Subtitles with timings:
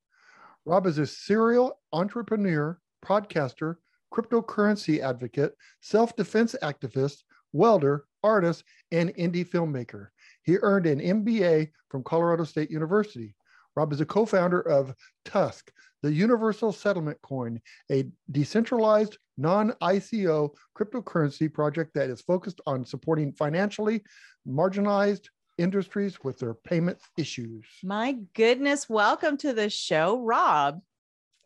[0.64, 3.76] Rob is a serial entrepreneur, podcaster,
[4.14, 7.18] cryptocurrency advocate, self defense activist,
[7.52, 10.08] welder, artist, and indie filmmaker.
[10.42, 13.34] He earned an MBA from Colorado State University.
[13.76, 14.94] Rob is a co founder of
[15.26, 15.70] Tusk,
[16.02, 23.32] the Universal Settlement Coin, a decentralized non ICO cryptocurrency project that is focused on supporting
[23.32, 24.02] financially
[24.46, 25.26] marginalized
[25.58, 27.66] industries with their payment issues.
[27.82, 30.80] My goodness, welcome to the show, Rob.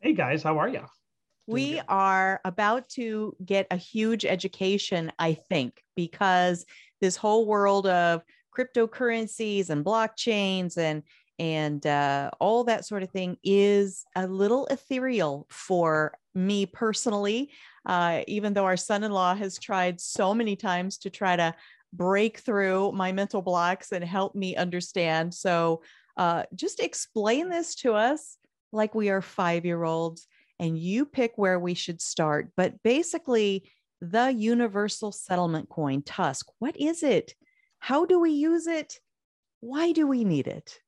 [0.00, 0.84] Hey guys, how are you?
[1.46, 6.64] We are about to get a huge education, I think, because
[7.02, 8.22] this whole world of
[8.56, 11.02] cryptocurrencies and blockchains and
[11.38, 17.50] and uh, all that sort of thing is a little ethereal for me personally.
[17.86, 21.54] Uh, even though our son in law has tried so many times to try to
[21.92, 25.34] break through my mental blocks and help me understand.
[25.34, 25.82] So,
[26.16, 28.38] uh, just explain this to us
[28.72, 30.26] like we are five year olds,
[30.58, 32.50] and you pick where we should start.
[32.56, 37.34] But basically, the universal settlement coin, Tusk, what is it?
[37.78, 39.00] How do we use it?
[39.60, 40.78] Why do we need it?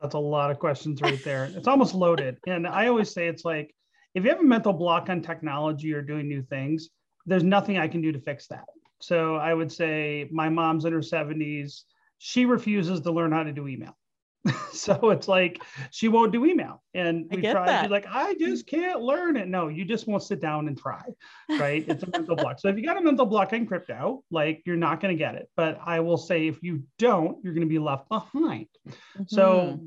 [0.00, 1.44] That's a lot of questions right there.
[1.54, 2.38] it's almost loaded.
[2.46, 3.74] And I always say it's like
[4.14, 6.88] if you have a mental block on technology or doing new things,
[7.26, 8.64] there's nothing I can do to fix that.
[9.00, 11.82] So I would say my mom's in her 70s.
[12.18, 13.96] She refuses to learn how to do email.
[14.72, 16.82] so it's like she won't do email.
[16.94, 19.48] And we try to be like, I just can't learn it.
[19.48, 21.02] No, you just won't sit down and try.
[21.48, 21.84] Right.
[21.86, 22.58] It's a mental block.
[22.58, 25.34] So if you got a mental block in crypto, like you're not going to get
[25.34, 25.50] it.
[25.56, 28.68] But I will say if you don't, you're going to be left behind.
[28.88, 29.24] Mm-hmm.
[29.26, 29.80] So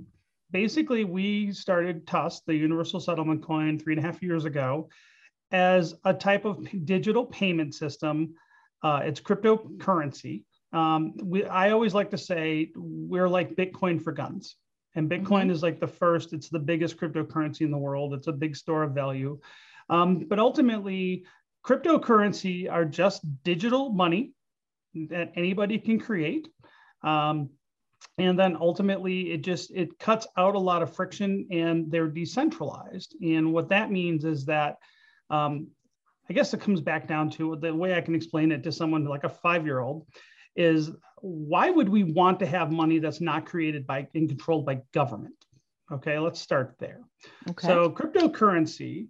[0.51, 4.89] basically we started Tusk, the universal settlement coin, three and a half years ago,
[5.51, 8.35] as a type of digital payment system.
[8.83, 10.43] Uh, it's cryptocurrency.
[10.73, 14.55] Um, we, I always like to say we're like Bitcoin for guns.
[14.95, 15.51] And Bitcoin mm-hmm.
[15.51, 18.13] is like the first, it's the biggest cryptocurrency in the world.
[18.13, 19.39] It's a big store of value.
[19.89, 21.25] Um, but ultimately,
[21.65, 24.33] cryptocurrency are just digital money
[25.09, 26.47] that anybody can create.
[27.03, 27.49] Um,
[28.17, 33.15] and then ultimately it just it cuts out a lot of friction and they're decentralized
[33.21, 34.77] and what that means is that
[35.29, 35.67] um,
[36.29, 39.05] i guess it comes back down to the way i can explain it to someone
[39.05, 40.05] like a five year old
[40.55, 40.91] is
[41.21, 45.35] why would we want to have money that's not created by and controlled by government?
[45.91, 47.01] Okay let's start there.
[47.49, 47.67] Okay.
[47.67, 49.07] so cryptocurrency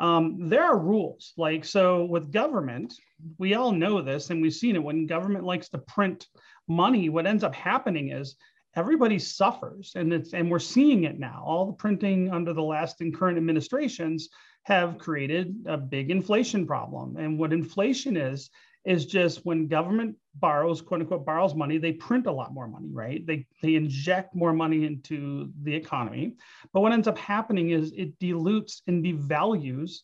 [0.00, 1.32] um, there are rules.
[1.36, 2.94] Like so with government
[3.38, 4.82] we all know this and we've seen it.
[4.82, 6.26] When government likes to print
[6.68, 8.36] money, what ends up happening is
[8.76, 11.42] everybody suffers and it's and we're seeing it now.
[11.46, 14.28] All the printing under the last and current administrations
[14.64, 17.16] have created a big inflation problem.
[17.16, 18.50] And what inflation is
[18.84, 22.88] is just when government borrows quote unquote borrows money they print a lot more money
[22.92, 23.26] right?
[23.26, 26.34] They they inject more money into the economy.
[26.72, 30.00] But what ends up happening is it dilutes and devalues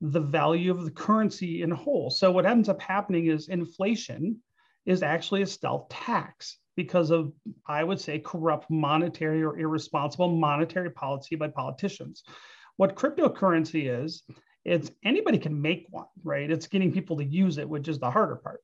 [0.00, 2.10] the value of the currency in whole.
[2.10, 4.40] So what ends up happening is inflation
[4.86, 7.32] is actually a stealth tax because of,
[7.66, 12.22] I would say, corrupt monetary or irresponsible monetary policy by politicians.
[12.76, 14.24] What cryptocurrency is,
[14.64, 16.50] it's anybody can make one, right?
[16.50, 18.60] It's getting people to use it, which is the harder part.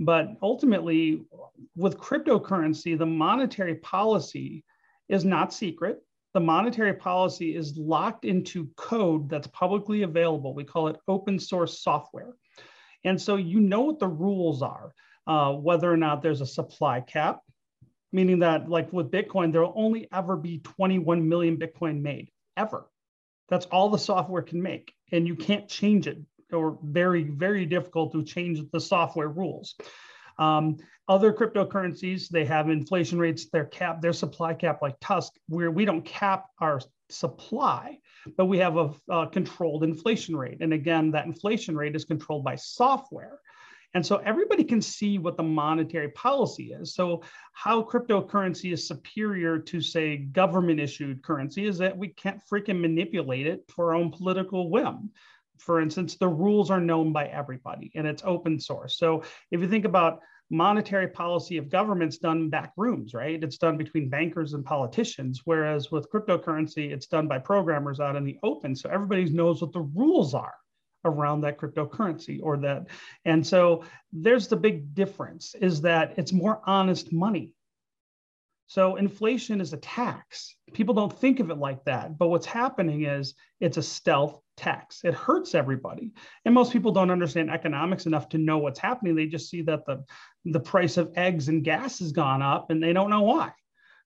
[0.00, 1.22] But ultimately,
[1.76, 4.64] with cryptocurrency, the monetary policy
[5.08, 5.98] is not secret.
[6.34, 10.54] The monetary policy is locked into code that's publicly available.
[10.54, 12.32] We call it open source software.
[13.04, 14.94] And so you know what the rules are
[15.26, 17.40] uh, whether or not there's a supply cap,
[18.12, 22.88] meaning that, like with Bitcoin, there will only ever be 21 million Bitcoin made, ever.
[23.52, 26.16] That's all the software can make, and you can't change it,
[26.54, 29.74] or very, very difficult to change the software rules.
[30.38, 35.70] Um, other cryptocurrencies, they have inflation rates, their cap, their supply cap, like Tusk, where
[35.70, 37.98] we don't cap our supply,
[38.38, 40.62] but we have a, a controlled inflation rate.
[40.62, 43.38] And again, that inflation rate is controlled by software.
[43.94, 46.94] And so everybody can see what the monetary policy is.
[46.94, 47.22] So,
[47.52, 53.46] how cryptocurrency is superior to, say, government issued currency is that we can't freaking manipulate
[53.46, 55.10] it for our own political whim.
[55.58, 58.96] For instance, the rules are known by everybody and it's open source.
[58.96, 63.42] So, if you think about monetary policy of governments done back rooms, right?
[63.42, 68.24] It's done between bankers and politicians, whereas with cryptocurrency, it's done by programmers out in
[68.24, 68.74] the open.
[68.74, 70.54] So everybody knows what the rules are
[71.04, 72.86] around that cryptocurrency or that.
[73.24, 77.54] And so there's the big difference is that it's more honest money.
[78.66, 80.56] So inflation is a tax.
[80.72, 82.16] People don't think of it like that.
[82.16, 85.02] But what's happening is it's a stealth tax.
[85.04, 86.12] It hurts everybody.
[86.46, 89.14] And most people don't understand economics enough to know what's happening.
[89.14, 90.02] They just see that the,
[90.46, 93.52] the price of eggs and gas has gone up and they don't know why.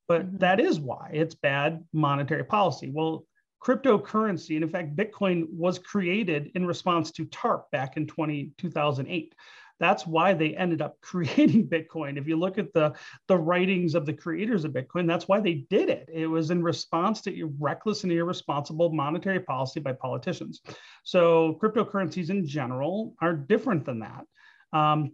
[0.09, 0.39] But mm-hmm.
[0.39, 2.91] that is why it's bad monetary policy.
[2.93, 3.25] Well,
[3.67, 9.35] cryptocurrency, and in fact, Bitcoin was created in response to TARP back in 20, 2008.
[9.79, 12.17] That's why they ended up creating Bitcoin.
[12.17, 12.95] If you look at the,
[13.27, 16.09] the writings of the creators of Bitcoin, that's why they did it.
[16.13, 20.61] It was in response to reckless and irresponsible monetary policy by politicians.
[21.03, 24.25] So cryptocurrencies in general are different than that.
[24.73, 25.13] Um,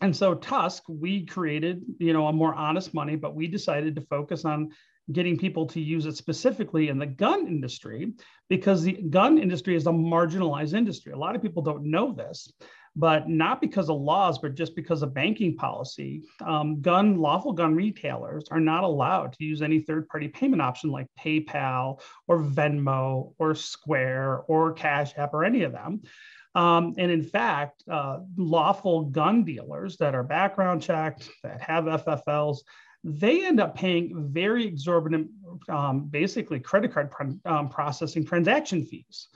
[0.00, 4.02] and so Tusk, we created, you know, a more honest money, but we decided to
[4.02, 4.72] focus on
[5.12, 8.12] getting people to use it specifically in the gun industry
[8.48, 11.12] because the gun industry is a marginalized industry.
[11.12, 12.50] A lot of people don't know this,
[12.96, 16.22] but not because of laws, but just because of banking policy.
[16.44, 21.06] Um, gun lawful gun retailers are not allowed to use any third-party payment option like
[21.18, 26.02] PayPal or Venmo or Square or Cash App or any of them.
[26.54, 32.58] Um, and in fact, uh, lawful gun dealers that are background checked, that have FFLs,
[33.04, 35.30] they end up paying very exorbitant,
[35.68, 37.10] um, basically credit card
[37.44, 39.28] um, processing transaction fees.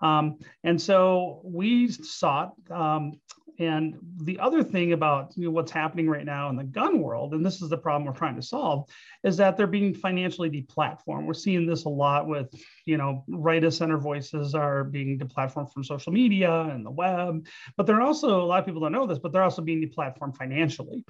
[0.00, 3.20] Um, and so we sought, um,
[3.58, 7.32] and the other thing about you know, what's happening right now in the gun world,
[7.32, 8.86] and this is the problem we're trying to solve,
[9.24, 11.24] is that they're being financially deplatformed.
[11.24, 12.48] We're seeing this a lot with,
[12.84, 17.46] you know, right of center voices are being deplatformed from social media and the web,
[17.78, 20.36] but they're also, a lot of people don't know this, but they're also being deplatformed
[20.36, 21.02] financially.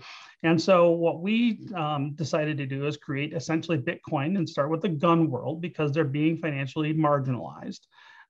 [0.45, 4.83] And so what we um, decided to do is create essentially Bitcoin and start with
[4.83, 7.81] the gun world because they're being financially marginalized.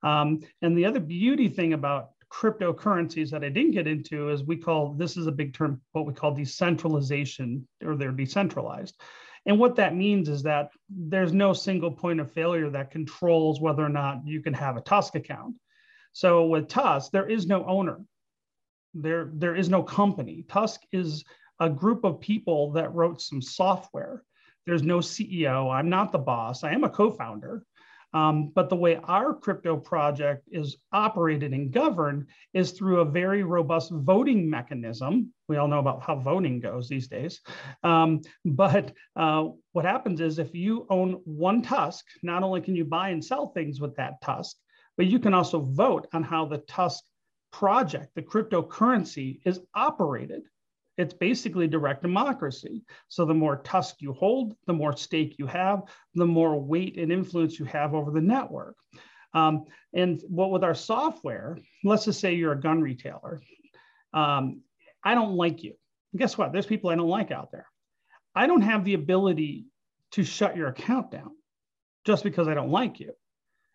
[0.07, 4.57] Um, and the other beauty thing about cryptocurrencies that I didn't get into is we
[4.57, 9.01] call this is a big term, what we call decentralization, or they're decentralized.
[9.47, 13.85] And what that means is that there's no single point of failure that controls whether
[13.85, 15.57] or not you can have a Tusk account.
[16.13, 17.99] So with Tusk, there is no owner.
[18.95, 20.45] There, there is no company.
[20.49, 21.25] Tusk is
[21.59, 24.23] a group of people that wrote some software.
[24.67, 25.73] There's no CEO.
[25.73, 26.63] I'm not the boss.
[26.63, 27.65] I am a co-founder.
[28.17, 33.43] Um, but the way our crypto project is operated and governed is through a very
[33.43, 35.35] robust voting mechanism.
[35.49, 37.43] We all know about how voting goes these days.
[37.83, 42.87] Um, but uh, what happens is if you own one Tusk, not only can you
[42.87, 44.57] buy and sell things with that Tusk,
[44.97, 47.05] but you can also vote on how the Tusk
[47.53, 50.41] project, the cryptocurrency, is operated
[50.99, 52.85] it's basically direct democracy.
[53.09, 55.83] So the more tusk you hold, the more stake you have,
[56.15, 58.77] the more weight and influence you have over the network.
[59.35, 63.41] Um, and what with our software, let's just say you're a gun retailer.
[64.15, 64.63] Um,
[65.05, 65.75] I don't like you.
[66.17, 66.53] Guess what?
[66.53, 67.67] There's people I don't like out there.
[68.35, 69.67] I don't have the ability
[70.13, 71.33] to shut your account down
[72.07, 73.13] just because I don't like you.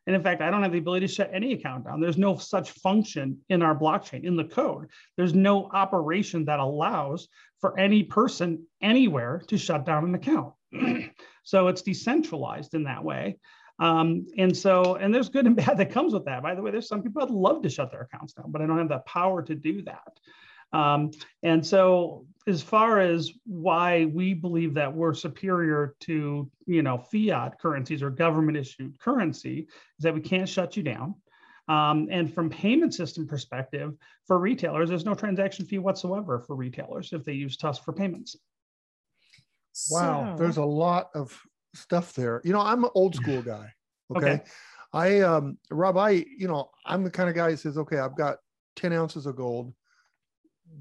[0.07, 2.01] And in fact, I don't have the ability to shut any account down.
[2.01, 4.87] There's no such function in our blockchain, in the code.
[5.15, 7.27] There's no operation that allows
[7.59, 10.53] for any person anywhere to shut down an account.
[11.43, 13.37] so it's decentralized in that way.
[13.79, 16.43] Um, and so, and there's good and bad that comes with that.
[16.43, 18.65] By the way, there's some people that love to shut their accounts down, but I
[18.65, 20.19] don't have the power to do that.
[20.73, 21.11] Um,
[21.43, 27.59] and so, as far as why we believe that we're superior to, you know, fiat
[27.59, 31.15] currencies or government issued currency, is that we can't shut you down.
[31.67, 33.93] Um, and from payment system perspective,
[34.25, 38.35] for retailers, there's no transaction fee whatsoever for retailers if they use Tusk for payments.
[39.89, 40.43] Wow, so...
[40.43, 41.39] there's a lot of
[41.75, 42.41] stuff there.
[42.43, 43.71] You know, I'm an old school guy.
[44.15, 44.33] Okay?
[44.33, 44.43] okay.
[44.93, 48.17] I um Rob, I, you know, I'm the kind of guy who says, okay, I've
[48.17, 48.37] got
[48.75, 49.73] 10 ounces of gold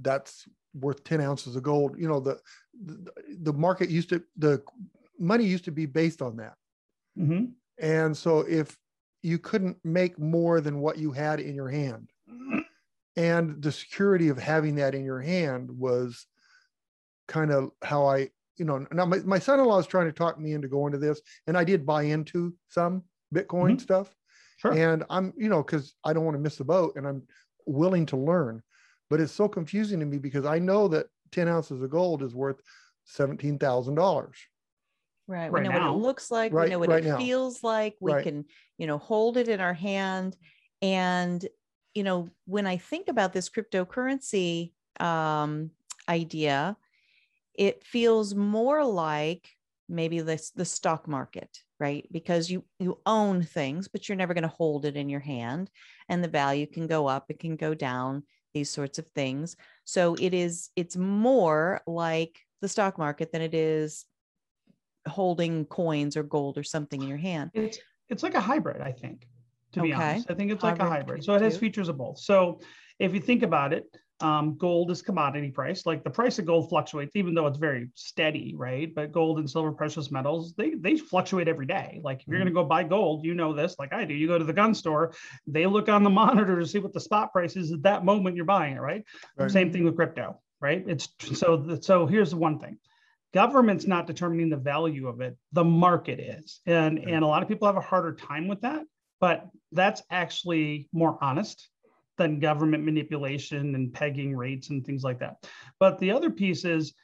[0.02, 2.38] that's worth 10 ounces of gold you know the
[2.85, 4.62] the, the market used to the
[5.18, 6.54] money used to be based on that
[7.18, 7.47] mm-hmm.
[7.78, 8.76] and so if
[9.23, 12.11] you couldn't make more than what you had in your hand.
[13.16, 16.26] And the security of having that in your hand was
[17.28, 20.52] kind of how I, you know, now my, my son-in-law is trying to talk me
[20.52, 23.02] into going to this, and I did buy into some
[23.35, 23.80] Bitcoin Mhm.
[23.80, 24.14] stuff.
[24.59, 24.73] Sure.
[24.73, 27.23] And I'm, you know, because I don't want to miss the boat and I'm
[27.66, 28.62] willing to learn.
[29.11, 32.35] But it's so confusing to me because I know that 10 ounces of gold is
[32.35, 32.61] worth
[33.05, 34.49] $17,000.
[35.26, 35.52] Right.
[35.52, 35.93] We Right know now.
[35.93, 36.52] what it looks like.
[36.52, 37.17] Right- we know what right it now.
[37.19, 37.97] feels like.
[38.00, 38.25] We Right.
[38.25, 38.47] can,
[38.79, 40.37] you know, hold it in our hand.
[40.83, 41.47] And,
[41.95, 45.71] you know, when I think about this cryptocurrency um,
[46.09, 46.76] idea,
[47.55, 49.49] it feels more like
[49.88, 52.07] maybe this the stock market, right?
[52.12, 55.71] Because you you own things, but you're never going to hold it in your hand,
[56.09, 59.57] and the value can go up, it can go down, these sorts of things.
[59.85, 64.04] So it is it's more like the stock market than it is
[65.07, 67.50] holding coins or gold or something in your hand.
[67.54, 67.78] It's
[68.09, 69.26] it's like a hybrid, I think.
[69.73, 70.02] To be Okay.
[70.02, 71.25] honest, I think it's like a Hybrid hybrid.
[71.25, 72.19] So it has features of both.
[72.19, 72.61] So
[72.99, 73.85] if you think about it,
[74.23, 75.87] um, gold is commodity price.
[75.87, 78.95] Like the price of gold fluctuates, even though it's very steady, right?
[78.95, 82.00] But gold and silver, precious metals, they they fluctuate every day.
[82.03, 82.41] Like if you're Mm-hmm.
[82.41, 84.15] going to go buy gold, you know this, like I do.
[84.15, 85.12] You go to the gun store,
[85.47, 88.37] they look on the monitor to see what the spot price is at that moment
[88.37, 89.05] you're buying it, right?
[89.37, 89.50] Right.
[89.50, 90.85] Same thing with crypto, right?
[90.87, 92.79] It's so the, so here's the one thing.
[93.33, 96.61] Government's not determining the value of it, the market is.
[96.67, 97.09] And Right.
[97.09, 98.83] and a lot of people have a harder time with that,
[99.21, 101.69] but that's actually more honest
[102.21, 105.45] than government manipulation and pegging rates and things like that.
[105.79, 106.95] But the other piece is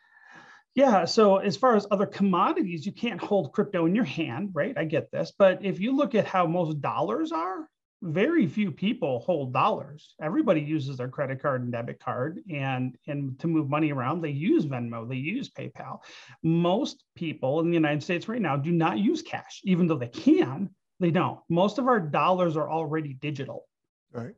[0.75, 4.77] yeah, so as far as other commodities, you can't hold crypto in your hand, right?
[4.77, 5.33] I get this.
[5.37, 7.67] But if you look at how most dollars are,
[8.03, 10.15] very few people hold dollars.
[10.21, 14.31] Everybody uses their credit card and debit card and and to move money around, they
[14.31, 16.01] use Venmo, they use PayPal.
[16.43, 20.09] Most people in the United States right now do not use cash, even though they
[20.09, 20.69] can,
[21.01, 21.41] they don't.
[21.49, 23.67] Most of our dollars are already digital.
[24.13, 24.35] Right.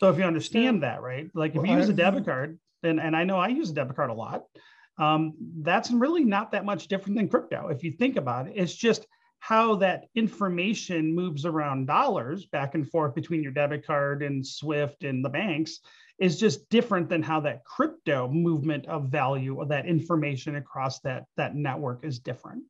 [0.00, 1.30] So if you understand that, right?
[1.34, 3.70] Like if Well, you use I- a debit card, and, and I know I use
[3.70, 4.44] a debit card a lot,
[4.98, 7.68] um, that's really not that much different than crypto.
[7.68, 9.06] If you think about it, it's just
[9.40, 15.04] how that information moves around dollars back and forth between your debit card and Swift
[15.04, 15.80] and the banks
[16.18, 21.24] is just different than how that crypto movement of value or that information across that
[21.36, 22.62] that network is different.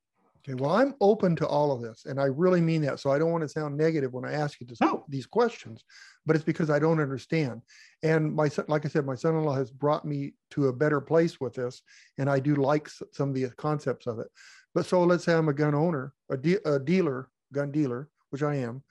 [0.47, 3.01] Okay, well, I'm open to all of this, and I really mean that.
[3.01, 5.05] So I don't want to sound negative when I ask you this, No.
[5.09, 5.85] these questions,
[6.27, 7.63] but it's because I don't understand.
[8.03, 11.41] And my son, like I said, my son-in-law has brought me to a better place
[11.41, 11.81] with this,
[12.19, 14.29] and I do like some of the concepts of it.
[14.75, 18.43] But so let's say I'm a gun owner, a, de- a dealer, gun dealer, which
[18.43, 18.83] I am,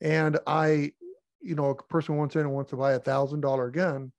[0.00, 0.92] and I,
[1.42, 4.12] you know, a person wants in and wants to buy a thousand dollar gun.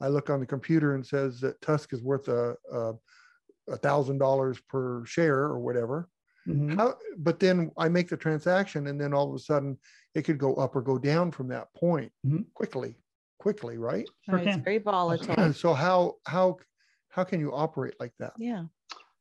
[0.00, 2.94] I look on the computer and says that Tusk is worth a, a
[3.68, 6.08] a thousand dollars per share or whatever.
[6.46, 6.76] Mhm.
[6.76, 9.78] How, but then I make the transaction and then all of a sudden
[10.14, 12.52] it could go up or go down from that point Mhm.
[12.54, 12.98] quickly,
[13.38, 14.06] quickly, right?
[14.22, 15.52] Sure Right, it's very volatile.
[15.54, 16.58] so how, how,
[17.08, 18.34] how can you operate like that?
[18.38, 18.66] yeah.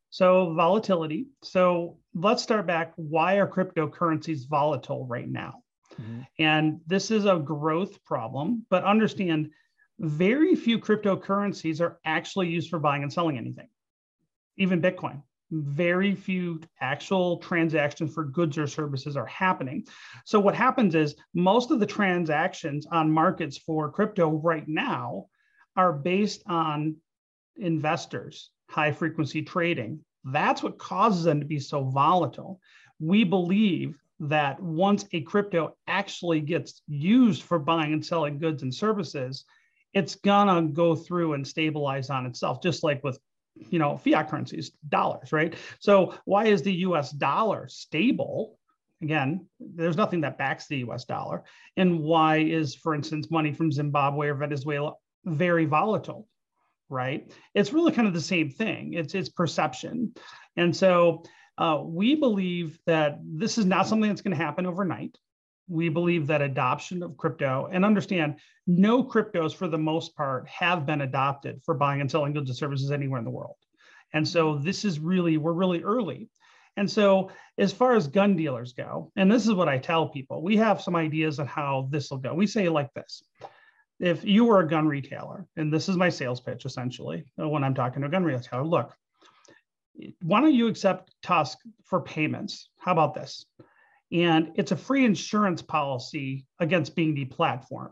[0.10, 1.27] So volatility.
[1.42, 2.94] So let's start back.
[2.98, 5.63] Why are cryptocurrencies volatile right now?
[5.96, 6.27] Mhm.
[6.38, 9.51] And this is a growth problem, but understand
[10.00, 13.70] very few cryptocurrencies are actually used for buying and selling anything,
[14.58, 15.24] even Bitcoin.
[15.55, 19.86] Very few actual transactions for goods or services are happening.
[20.25, 25.27] So, what happens is most of the transactions on markets for crypto right now
[25.75, 26.95] are based on
[27.57, 30.00] investors, high frequency trading.
[30.24, 32.60] That's what causes them to be so volatile.
[33.00, 38.74] We believe that once a crypto actually gets used for buying and selling goods and
[38.74, 39.45] services,
[39.93, 43.19] it's gonna go through and stabilize on itself, just like with
[43.55, 45.55] you know fiat currencies, dollars, right?
[45.79, 48.57] So why is the US dollar stable?
[49.01, 51.43] Again, there's nothing that backs the US dollar.
[51.77, 54.93] And why is, for instance, money from Zimbabwe or Venezuela
[55.25, 56.27] very volatile?
[56.89, 57.31] Right?
[57.55, 58.93] It's really kind of the same thing.
[58.93, 60.13] It's it's perception.
[60.55, 61.24] And so
[61.57, 65.17] uh, we believe that this is not something that's going to happen overnight.
[65.67, 70.86] We believe that adoption of crypto and understand no cryptos for the most part have
[70.86, 73.55] been adopted for buying and selling goods and services anywhere in the world.
[74.13, 76.29] And so this is really, we're really early.
[76.75, 77.29] And so,
[77.60, 80.82] as far as gun dealers go, and this is what I tell people, we have
[80.82, 82.34] some ideas on how this will go.
[82.34, 83.22] We say like this
[84.00, 87.63] if you were a gun retailer, and this is my sales pitch essentially uh, when
[87.63, 88.93] I'm talking to a gun retailer, look,
[90.22, 92.70] why don't you accept Tusk for payments?
[92.79, 93.46] How about this?
[94.13, 97.91] And it's a free insurance policy against being deplatformed.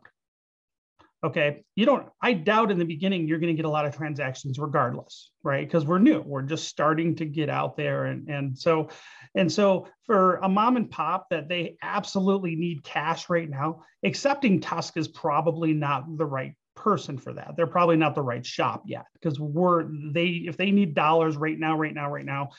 [1.24, 1.64] okay?
[1.76, 4.60] You don't i doubt in the beginning you're going to get a lot of transactions
[4.60, 5.68] regardless right?
[5.68, 6.22] Because we're new.
[6.22, 8.06] We're just starting to get out there.
[8.06, 8.90] And and so
[9.36, 14.60] and so for a mom and pop that they absolutely need cash right now accepting
[14.60, 17.56] tusk is probably not the right person for that.
[17.56, 21.58] They're probably not the right shop yet because we're they if they need dollars right
[21.58, 22.50] now right now right now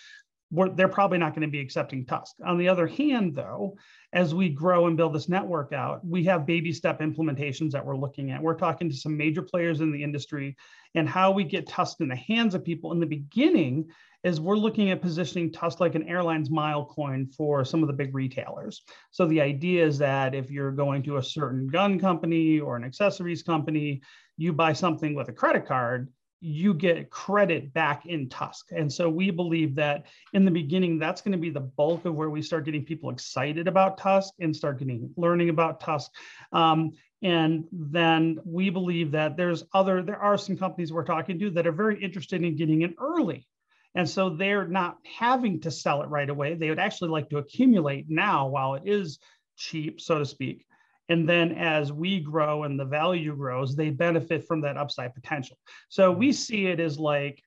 [0.53, 2.37] they're probably not going to be accepting Tusk.
[2.45, 3.77] On the other hand, though,
[4.13, 7.97] as we grow and build this network out, we have baby step implementations that we're
[7.97, 8.43] looking at.
[8.43, 10.57] We're talking to some major players in the industry
[10.95, 13.89] and how we get Tusk in the hands of people in the beginning
[14.25, 17.95] is we're looking at positioning Tusk like an airline's mile coin for some of the
[17.95, 18.83] big retailers.
[19.11, 22.85] So the idea is that if you're going to a certain gun company or an
[22.85, 24.03] accessories company,
[24.37, 26.09] you buy something with a credit card,
[26.45, 28.67] you get credit back in Tusk.
[28.73, 32.17] And so we believe that in the beginning, that's going to be the bulk of
[32.17, 36.11] where we start getting people excited about Tusk and start getting learning about Tusk.
[36.53, 36.91] Um,
[37.23, 41.69] and then we believe that there's other, there are some companies we're talking to that
[41.69, 43.47] are very interested in getting in early.
[43.95, 46.55] And so they're not having to sell it right away.
[46.55, 49.21] They would actually like to accumulate now while it is
[49.57, 50.67] cheap, so to speak.
[51.09, 55.59] And then as we grow and the value grows, they benefit from that upside potential.
[55.89, 56.35] So we mm-hmm.
[56.35, 57.43] see it as like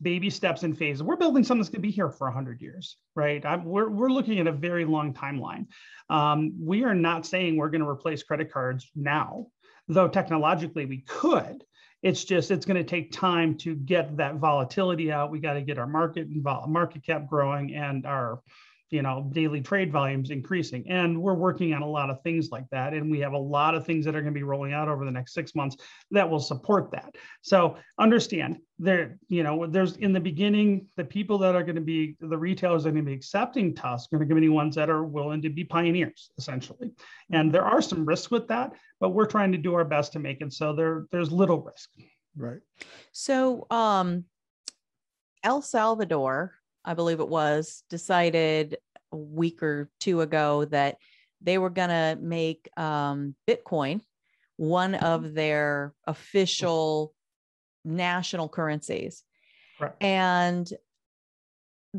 [0.00, 1.02] baby steps and phases.
[1.02, 3.44] We're building something that's going to be here for 100 years, right?
[3.44, 5.66] I'm, we're, we're looking at a very long timeline.
[6.08, 9.48] Um, we are not saying we're going to replace credit cards now,
[9.88, 11.64] though technologically we could.
[12.02, 15.32] It's just it's going to take time to get that volatility out.
[15.32, 18.40] We got to get our market market cap growing and our
[18.90, 20.84] you know daily trade volumes increasing.
[20.88, 22.94] And we're working on a lot of things like that.
[22.94, 25.04] And we have a lot of things that are going to be rolling out over
[25.04, 25.76] the next six months
[26.10, 27.14] that will support that.
[27.42, 31.80] So understand there you know there's in the beginning the people that are going to
[31.80, 34.76] be the retailers that are going to be accepting tusk are going to be ones
[34.76, 36.90] that are willing to be pioneers essentially.
[37.32, 40.18] And there are some risks with that but we're trying to do our best to
[40.18, 41.90] make it so there there's little risk.
[42.36, 42.60] Right.
[43.12, 44.24] So um
[45.42, 46.54] el salvador
[46.88, 48.78] I believe it was, decided
[49.12, 50.96] a week or two ago that
[51.42, 54.00] they were going to make um, Bitcoin
[54.56, 57.12] one of their official
[57.84, 59.22] national currencies.
[59.78, 59.92] Right.
[60.00, 60.66] And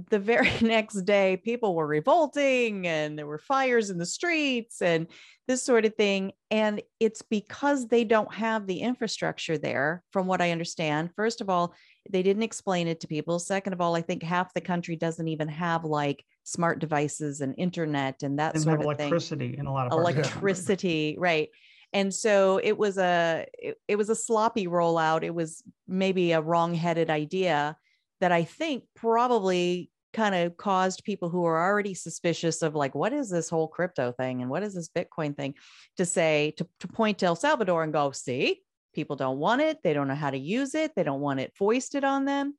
[0.09, 5.07] the very next day, people were revolting and there were fires in the streets and
[5.47, 6.31] this sort of thing.
[6.51, 11.11] And it's because they don't have the infrastructure there, from what I understand.
[11.15, 11.73] First of all,
[12.09, 13.39] they didn't explain it to people.
[13.39, 17.53] Second of all, I think half the country doesn't even have like smart devices and
[17.57, 19.59] internet and that sort of electricity thing.
[19.59, 21.49] in a lot of electricity, right?
[21.93, 25.23] And so it was a it, it was a sloppy rollout.
[25.23, 27.75] It was maybe a wrong-headed idea
[28.21, 33.13] that I think probably kind of caused people who are already suspicious of like what
[33.13, 35.53] is this whole crypto thing and what is this bitcoin thing
[35.97, 38.59] to say to, to point to el salvador and go see
[38.93, 39.79] People don't want it.
[39.83, 40.93] They don't know how to use it.
[40.95, 42.55] They don't want it foisted on them.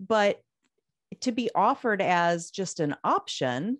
[0.00, 0.40] But
[1.22, 3.78] to be offered as just an option,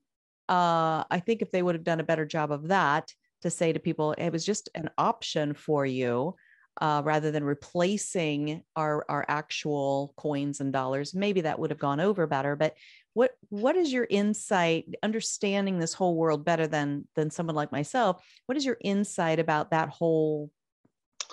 [0.48, 3.10] uh, I think if they would have done a better job of that,
[3.42, 6.34] to say to people, it was just an option for you.
[6.80, 12.00] Uh, rather than replacing our our actual coins and dollars, maybe that would have gone
[12.00, 12.56] over better.
[12.56, 12.74] But
[13.12, 18.24] what what is your insight, understanding this whole world better than than someone like myself?
[18.46, 20.50] What is your insight about that whole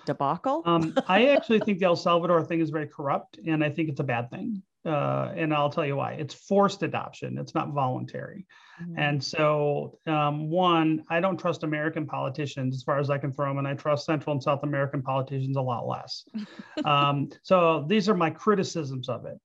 [0.05, 0.61] debacle?
[0.65, 3.99] um, I actually think the El Salvador thing is very corrupt, and I think it's
[3.99, 4.61] a bad thing.
[4.83, 6.13] Uh, and I'll tell you why.
[6.13, 7.37] It's forced adoption.
[7.37, 8.47] It's not voluntary.
[8.81, 8.97] Mm-hmm.
[8.97, 13.47] And so, um, one, I don't trust American politicians as far as I can throw
[13.47, 16.25] them, and I trust Central and South American politicians a lot less.
[16.85, 19.39] um, so these are my criticisms of it.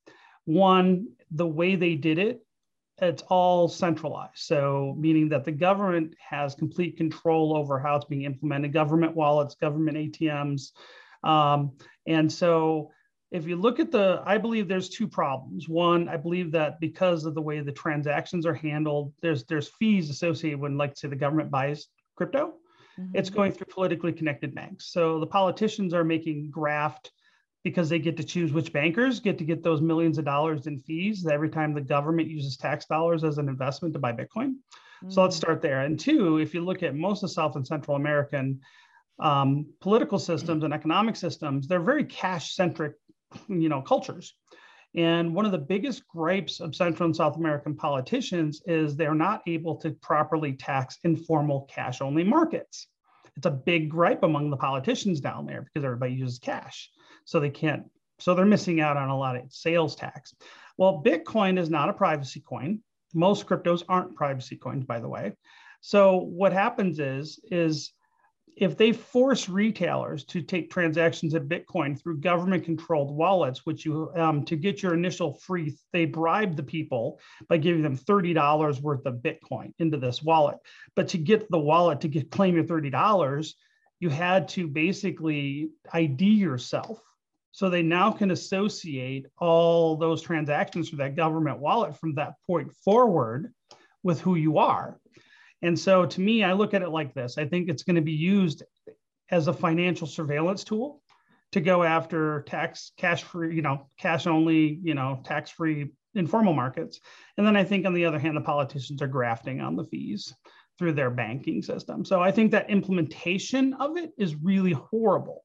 [0.46, 2.40] One, the way they did it
[3.02, 4.36] it's all centralized.
[4.36, 9.54] So, meaning that the government has complete control over how it's being implemented government wallets,
[9.54, 10.72] government ATMs.
[11.22, 11.72] Um,
[12.06, 12.90] and so,
[13.30, 15.68] if you look at the, I believe there's two problems.
[15.68, 20.10] One, I believe that because of the way the transactions are handled, there's there's fees
[20.10, 21.86] associated when, like, say, the government buys
[22.16, 22.54] crypto.
[22.98, 23.16] Mm-hmm.
[23.16, 24.92] It's going through politically connected banks.
[24.92, 27.10] So the politicians are making graft
[27.64, 30.78] because they get to choose which bankers get to get those millions of dollars in
[30.78, 34.54] fees every time the government uses tax dollars as an investment to buy Bitcoin.
[34.54, 35.10] Mm-hmm.
[35.10, 35.40] So let's mm.
[35.40, 35.80] start there.
[35.80, 38.60] And two, if you look at most of South and Central American
[39.18, 42.94] um, political systems and economic systems, they're very cash centric,
[43.48, 44.34] you know, cultures.
[44.94, 49.42] And one of the biggest gripes of Central and South American politicians is they're not
[49.46, 52.88] able to properly tax informal cash only markets.
[53.36, 56.90] It's a big gripe among the politicians down there because everybody uses cash
[57.26, 57.84] so they can't
[58.18, 60.34] so they're missing out on a lot of sales tax
[60.78, 62.80] well bitcoin is not a privacy coin
[63.12, 65.32] most cryptos aren't privacy coins by the way
[65.82, 67.92] so what happens is is
[68.56, 74.10] if they force retailers to take transactions of Bitcoin through government controlled wallets, which you
[74.16, 79.04] um, to get your initial free, they bribe the people by giving them $30 worth
[79.04, 80.56] of Bitcoin into this wallet.
[80.94, 83.52] But to get the wallet to get claim your $30,
[84.00, 87.00] you had to basically ID yourself.
[87.52, 92.72] So they now can associate all those transactions through that government wallet from that point
[92.84, 93.52] forward
[94.02, 94.98] with who you are.
[95.62, 98.02] And so to me, I look at it like this I think it's going to
[98.02, 98.62] be used
[99.30, 101.02] as a financial surveillance tool
[101.52, 106.54] to go after tax cash free, you know, cash only, you know, tax free informal
[106.54, 107.00] markets.
[107.36, 110.34] And then I think on the other hand, the politicians are grafting on the fees
[110.78, 112.04] through their banking system.
[112.04, 115.44] So I think that implementation of it is really horrible.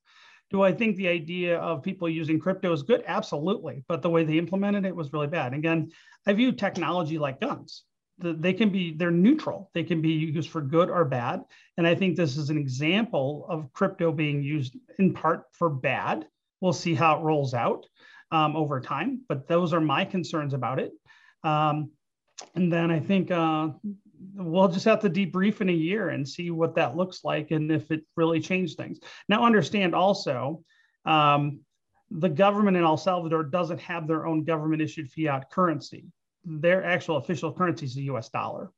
[0.50, 3.04] Do I think the idea of people using crypto is good?
[3.08, 3.86] Absolutely.
[3.88, 5.54] But the way they implemented it was really bad.
[5.54, 5.91] Again,
[6.28, 7.86] I view technology like guns
[8.23, 9.69] they can be they're neutral.
[9.73, 11.43] They can be used for good or bad.
[11.77, 16.27] And i think this is an example of crypto being used in part for bad.
[16.60, 17.86] We'll see how it rolls out
[18.31, 20.91] um, over time but those are my concerns about it.
[21.43, 21.91] Um,
[22.55, 23.69] and then i think uh,
[24.36, 27.71] we'll just have to debrief in a year and see what that looks like and
[27.71, 28.99] if it really changed things.
[29.27, 30.63] Now understand also
[31.05, 31.62] um,
[32.12, 36.05] the government in el salvador doesn't have their own government issued fiat currency
[36.45, 38.71] their actual official currency is the US dollar.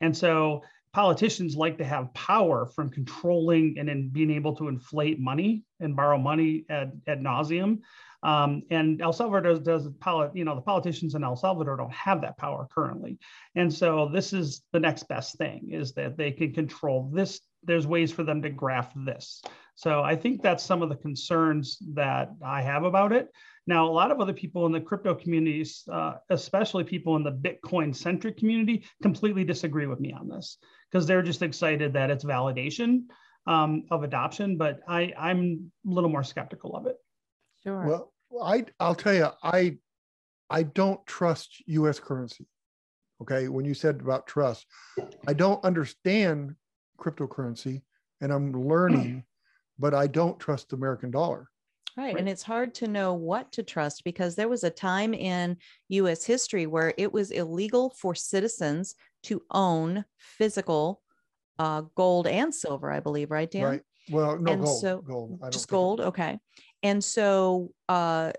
[0.00, 5.20] And so politicians like to have power from controlling and then being able to inflate
[5.20, 7.78] money and borrow money at, ad nauseum.
[8.22, 9.88] Um, and El Salvador does, does
[10.34, 13.18] you know, the politicians in El Salvador don't have that power currently.
[13.54, 17.40] And so this is the next best thing is that they can control this.
[17.62, 19.42] There's ways for them to graft this.
[19.74, 23.28] So I think that's some of the concerns that I have about it.
[23.70, 27.30] Now, a lot of other people in the crypto communities, uh, especially people in the
[27.30, 30.58] Bitcoin centric community, completely disagree with me on this
[30.90, 33.02] because they're just excited that it's validation
[33.46, 34.56] um, of adoption.
[34.56, 36.96] But I, I'm a little more skeptical of it.
[37.62, 38.10] Sure.
[38.28, 39.76] Well, I, I'll tell you, I,
[40.50, 42.00] I don't trust U.S.
[42.00, 42.48] currency.
[43.22, 44.66] Okay, when you said about trust,
[45.28, 46.56] I don't understand
[46.98, 47.82] cryptocurrency,
[48.20, 49.22] and I'm learning,
[49.78, 51.49] but I don't trust the American dollar.
[51.96, 52.16] Right.
[52.16, 55.56] And it's hard to know what to trust because there was a time in
[55.88, 61.02] US history where it was illegal for citizens to own physical
[61.58, 63.64] uh, gold and silver, I believe, right, Dan?
[63.64, 63.82] Right.
[64.10, 64.80] Well, no, and gold.
[64.80, 65.40] So, gold.
[65.50, 66.00] just gold.
[66.00, 66.38] Okay.
[66.82, 68.32] And so, uh,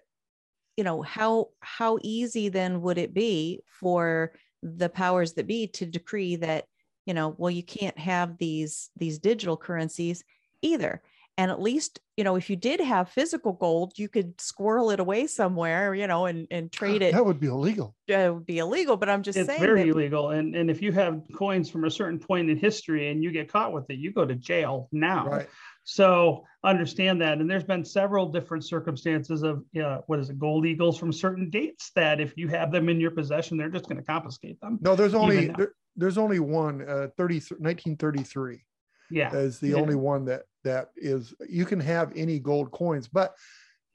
[0.76, 4.34] you know, how how easy then would it be for
[4.64, 6.66] the powers that be to decree that,
[7.06, 10.24] you know, well, you can't have these these digital currencies
[10.62, 11.02] either
[11.38, 15.00] and at least you know if you did have physical gold you could squirrel it
[15.00, 18.60] away somewhere you know and, and trade it that would be illegal it would be
[18.60, 21.70] illegal but i'm just it's saying very that, illegal and and if you have coins
[21.70, 24.36] from a certain point in history and you get caught with it you go to
[24.36, 25.48] jail now right.
[25.84, 30.66] so understand that and there's been several different circumstances of uh, what is it gold
[30.66, 33.98] eagles from certain dates that if you have them in your possession they're just going
[33.98, 38.64] to confiscate them no there's only there, there's only one uh 30 1933
[39.10, 39.76] yeah is the yeah.
[39.76, 43.36] only one that that is you can have any gold coins but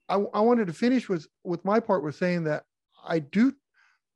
[0.09, 2.65] I, I wanted to finish with with my part with saying that
[3.07, 3.53] i do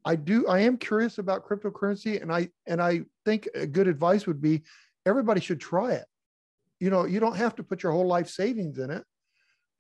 [0.05, 4.27] i do i am curious about cryptocurrency and i and i think a good advice
[4.27, 4.63] would be
[5.07, 6.05] everybody should try it.
[6.79, 9.05] You know you don't have to put your whole life savings in it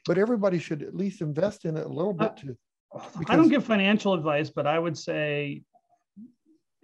[0.06, 2.56] but everybody should at least invest in it a little bit uh, to
[3.28, 5.62] i don't give financial advice but i would say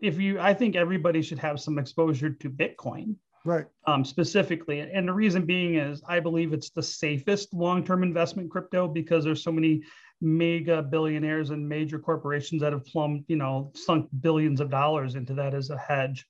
[0.00, 3.16] if you i think everybody should have some exposure to bitcoin
[3.46, 8.50] right um, specifically and the reason being is i believe it's the safest long-term investment
[8.50, 9.82] crypto because there's so many
[10.20, 15.34] mega billionaires and major corporations that have plumbed you know sunk billions of dollars into
[15.34, 16.26] that as a hedge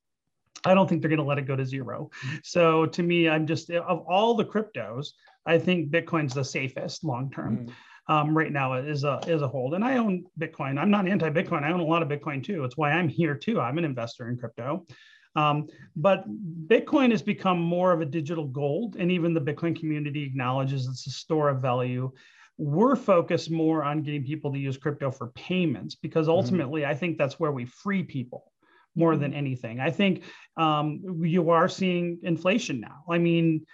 [0.65, 2.11] i don't think they're going to let it go to zero
[2.43, 5.09] so to me i'm just of all the cryptos
[5.47, 7.73] i think bitcoin's the safest long term mm.
[8.09, 9.75] Um, right now is a is a hold.
[9.75, 10.79] And I own Bitcoin.
[10.79, 11.65] I'm not anti-Bitcoin.
[11.65, 12.63] I own a lot of Bitcoin too.
[12.63, 13.61] It's why I'm here too.
[13.61, 14.87] I'm an investor in crypto.
[15.37, 16.25] Um, but
[16.66, 21.07] Bitcoin has become more of a digital gold, and even the Bitcoin community acknowledges it's
[21.07, 22.11] a store of value.
[22.59, 26.38] We're focused more on getting people to use crypto for payments because mm-hmm.
[26.38, 26.90] ultimately, mm-hmm.
[26.90, 28.51] I think that's where we free people
[28.94, 29.38] more than mm-hmm.
[29.38, 29.79] anything.
[29.79, 30.22] I think
[30.57, 33.05] um, you are seeing inflation now.
[33.11, 33.66] I mean,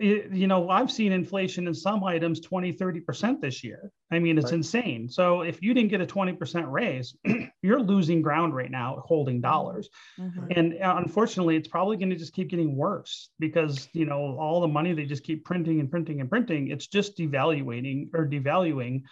[0.00, 3.90] you know, I've seen inflation in some items 20, 30% this year.
[4.10, 4.54] I mean, it's right.
[4.54, 5.08] insane.
[5.08, 7.16] So if you didn't get a 20% raise,
[7.62, 9.88] you're losing ground right now holding dollars.
[10.18, 10.46] Mm-hmm.
[10.50, 14.60] And uh, unfortunately, it's probably going to just keep getting worse because, you know, all
[14.60, 19.02] the money they just keep printing and printing and printing, it's just devaluating or devaluing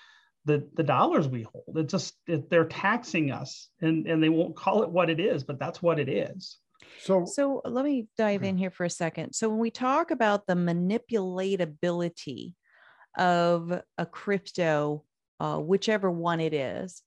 [0.44, 1.76] the, the dollars we hold.
[1.76, 5.44] It's just, it, they're taxing us and, and they won't call it what it is,
[5.44, 6.58] but that's what it is.
[7.00, 9.34] So, So let me dive in here for a second.
[9.34, 12.54] So when we talk about the manipulatability
[13.16, 15.04] of a crypto,
[15.40, 17.02] uh, whichever one it is,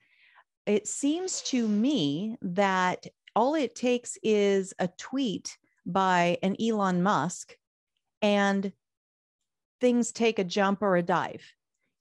[0.66, 7.56] it seems to me that all it takes is a tweet by an Elon Musk
[8.22, 8.72] and
[9.82, 11.44] things take a jump or a dive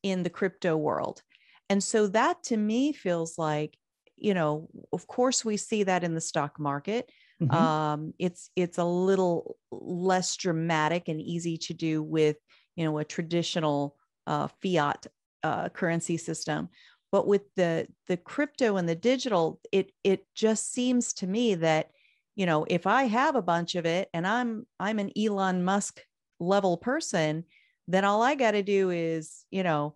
[0.02, 1.22] in the crypto world.
[1.68, 3.76] And so that to me feels like,
[4.16, 7.10] you know, of course we see that in the stock market.
[7.44, 7.68] Mhm.
[7.90, 12.38] Um, it's it's a little less dramatic and easy to do with,
[12.76, 15.07] you know, a traditional uh, fiat
[15.42, 16.68] uh, currency system.
[17.12, 21.90] But with the the crypto and the digital, it it just seems to me that,
[22.35, 26.02] you know, if I have a bunch of it and I'm I'm an Elon Musk
[26.40, 27.44] level person,
[27.87, 29.94] then all I got to do is, you know,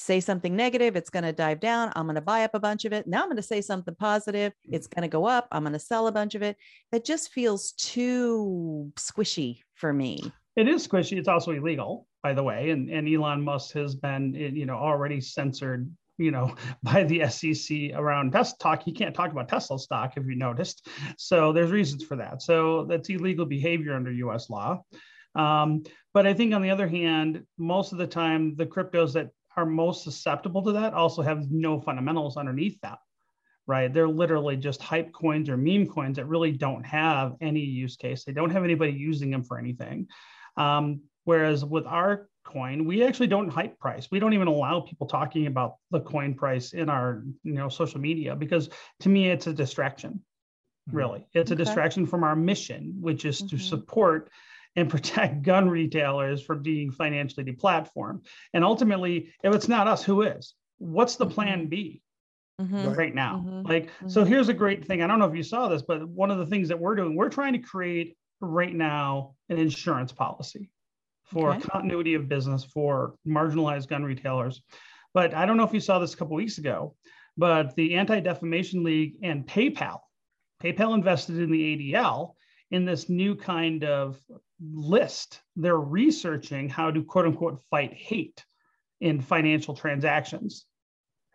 [0.00, 1.92] say something negative, it's going to dive down.
[1.94, 3.06] I'm going to buy up a bunch of it.
[3.06, 5.46] Now I'm going to say something positive, it's going to go up.
[5.52, 6.56] I'm going to sell a bunch of it.
[6.90, 10.32] That just feels too squishy for me.
[10.56, 11.18] It is squishy.
[11.18, 12.70] It's also illegal, by the way.
[12.70, 17.28] And, and Elon Musk has been, eh, you know, already censored, you know, by the
[17.28, 18.82] SEC around Tesla talk.
[18.82, 20.88] He can't talk about Tesla stock, if you noticed.
[21.18, 22.42] So there's reasons for that.
[22.42, 24.50] So that's illegal behavior under U.S.
[24.50, 24.82] law.
[25.34, 29.30] Um, but I think on the other hand, most of the time, the cryptos that
[29.56, 32.96] are most susceptible to that also have no fundamentals underneath them
[33.66, 33.92] right?
[33.94, 38.24] They're literally just hype coins or meme coins that really don't have any use case.
[38.24, 40.08] They don't have anybody using them for anything.
[40.56, 44.08] Um, whereas with our coin, we actually don't hype price.
[44.10, 48.00] We don't even allow people talking about the coin price in our you know social
[48.00, 50.24] media because to me it's a distraction.
[50.90, 50.94] Mhm.
[50.94, 53.60] Really, it's a distraction from our mission, which is to Mhm.
[53.60, 54.30] support
[54.76, 58.26] and protect gun retailers from being financially deplatformed.
[58.54, 60.54] And ultimately, if it's not us, who is?
[60.78, 62.02] What's the plan B?
[62.60, 62.94] Mhm.
[62.94, 63.14] Right.
[63.14, 63.42] now.
[63.46, 63.66] Mhm.
[63.66, 64.28] Like, so Mhm.
[64.28, 65.00] here's a great thing.
[65.02, 67.16] I don't know if you saw this, but one of the things that we're doing,
[67.16, 70.68] we're trying to create right now an insurance policy
[71.24, 71.60] for Okay.
[71.62, 74.62] continuity of business for marginalized gun retailers.
[75.14, 76.94] But I don't know if you saw this a couple weeks ago,
[77.36, 80.00] but the Anti Defamation League and PayPal,
[80.62, 81.62] PayPal invested in the
[81.94, 82.36] ADL
[82.70, 84.20] in this new kind of
[84.60, 85.40] list.
[85.56, 88.44] They're researching how to quote unquote fight hate
[89.00, 90.66] in financial transactions.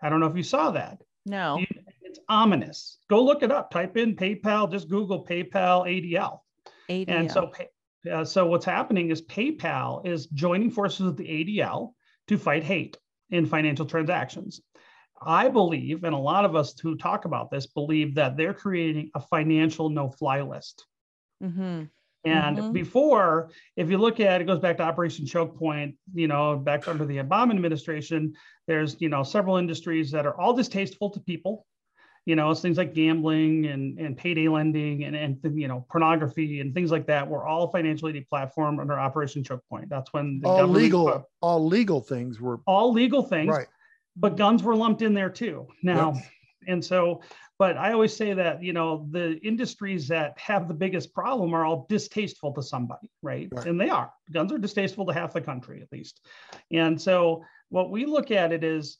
[0.01, 1.01] I don't know if you saw that.
[1.25, 1.63] No.
[2.01, 2.99] It's ominous.
[3.09, 3.71] Go look it up.
[3.71, 4.71] Type in PayPal.
[4.71, 6.39] Just Google PayPal ADL.
[6.89, 7.05] ADL.
[7.07, 7.51] And so,
[8.11, 11.93] uh, so what's happening is PayPal is joining forces with the ADL
[12.27, 12.97] to fight hate
[13.31, 14.61] in financial transactions.
[15.21, 19.09] I believe, and a lot of us who talk about this believe that they're creating
[19.15, 20.85] a financial no-fly list.
[21.41, 21.89] Mhm.
[22.25, 22.73] And Mhm.
[22.73, 26.87] before, if you look at it, goes back to Operation Choke Point, you know, back
[26.87, 28.33] under the Obama administration,
[28.67, 31.65] there's, you know, several industries that are all distasteful to people.
[32.25, 36.59] You know, it's things like gambling and, and payday lending and, and, you know, pornography
[36.59, 39.89] and things like that were all financially deplatformed under Operation Choke Point.
[39.89, 43.67] That's when the all legal, put all legal things were all legal things right.
[44.15, 46.23] but guns were lumped in there too now Yep.
[46.67, 47.21] And so
[47.57, 51.65] but i always say that you know the industries that have the biggest problem are
[51.65, 53.67] all distasteful to somebody right, Right.
[53.67, 54.11] and they are.
[54.31, 56.25] Guns are distasteful to half the country at least.
[56.71, 58.97] And so what we look at it is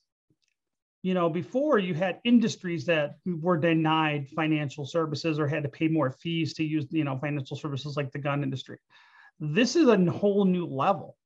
[1.04, 5.88] you know before you had industries that were denied financial services or had to pay
[5.88, 8.78] more fees to use you know financial services like the gun industry.
[9.40, 11.18] This is a whole new level.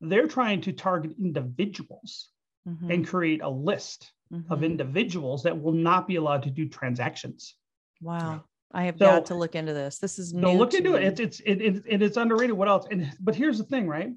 [0.00, 2.30] They're trying to target individuals
[2.66, 2.92] Mhm.
[2.92, 4.64] and create a list of Mhm.
[4.64, 7.56] individuals that will not be allowed to do transactions.
[8.00, 8.44] Wow.
[8.72, 9.98] I have So- got to look into this.
[9.98, 11.00] This is no look to into it.
[11.00, 11.06] me.
[11.06, 12.56] It's it's it, it, it- it's underrated.
[12.56, 12.86] What else?
[12.90, 14.10] And but here's the thing, right?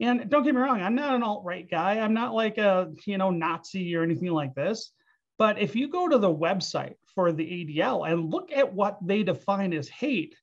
[0.00, 2.00] And don't get me wrong, I'm not an alt right guy.
[2.00, 4.92] I'm not like a you know Nazi or anything like this.
[5.38, 9.22] But if you go to the website for the ADL and look at what they
[9.22, 10.36] define as hate,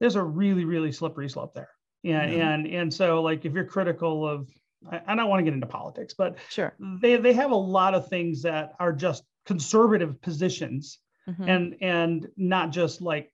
[0.00, 1.70] there's a really really slippery slope there.
[2.02, 2.50] And Yeah.
[2.54, 4.50] and and so like if you're critical of,
[4.90, 6.74] I, I don't want to get into politics, but Sure.
[7.00, 11.48] they they have a lot of things that are just conservative positions Mhm.
[11.48, 13.32] and and not just like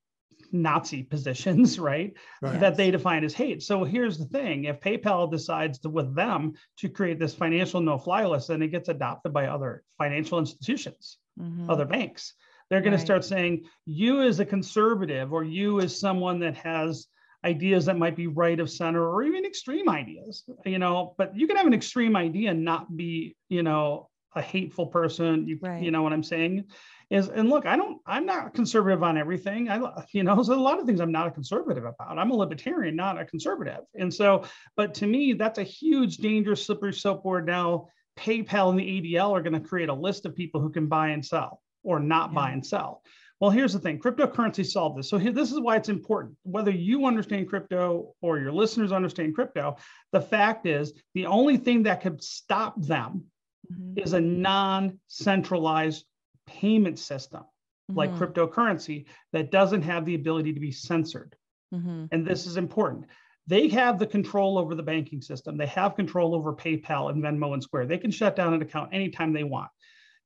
[0.52, 2.14] Nazi positions, right?
[2.42, 2.60] Right.
[2.60, 3.62] That they define as hate.
[3.62, 8.24] So here's the thing: if PayPal decides to with them to create this financial no-fly
[8.26, 11.70] list, then it gets adopted by other financial institutions, Mhm.
[11.70, 12.34] other banks.
[12.68, 12.98] They're going Right.
[12.98, 17.06] to start saying you as a conservative or you as someone that has
[17.46, 21.46] ideas that might be right of center or even extreme ideas, you know, but you
[21.46, 25.46] can have an extreme idea and not be, you know, a hateful person.
[25.48, 25.82] You, Right.
[25.82, 26.64] you know what I'm saying?
[27.08, 29.68] Is and look, I don't, I'm not conservative on everything.
[29.70, 29.76] I,
[30.12, 32.18] you know, there's a lot of things I'm not a conservative about.
[32.18, 33.82] I'm a libertarian, not a conservative.
[33.94, 34.44] And so,
[34.76, 37.86] but to me, that's a huge, dangerous, slippery slope where now
[38.18, 41.08] PayPal and the ADL are going to create a list of people who can buy
[41.10, 43.02] and sell or not buy and sell.
[43.40, 45.10] Well, here's the thing cryptocurrency solved this.
[45.10, 46.36] So, here, this is why it's important.
[46.42, 49.76] Whether you understand crypto or your listeners understand crypto,
[50.12, 53.24] the fact is the only thing that could stop them
[53.70, 53.98] mm-hmm.
[53.98, 56.06] is a non centralized
[56.46, 57.98] payment system mm-hmm.
[57.98, 61.36] like cryptocurrency that doesn't have the ability to be censored.
[61.74, 62.06] Mm-hmm.
[62.12, 63.06] And this is important.
[63.46, 65.56] They have the control over the banking system.
[65.56, 67.86] They have control over PayPal and Venmo and Square.
[67.86, 69.70] They can shut down an account anytime they want.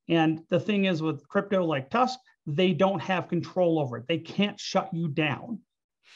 [0.09, 4.07] And the thing is with crypto like Tusk, they don't have control over it.
[4.07, 5.59] They can't shut you down.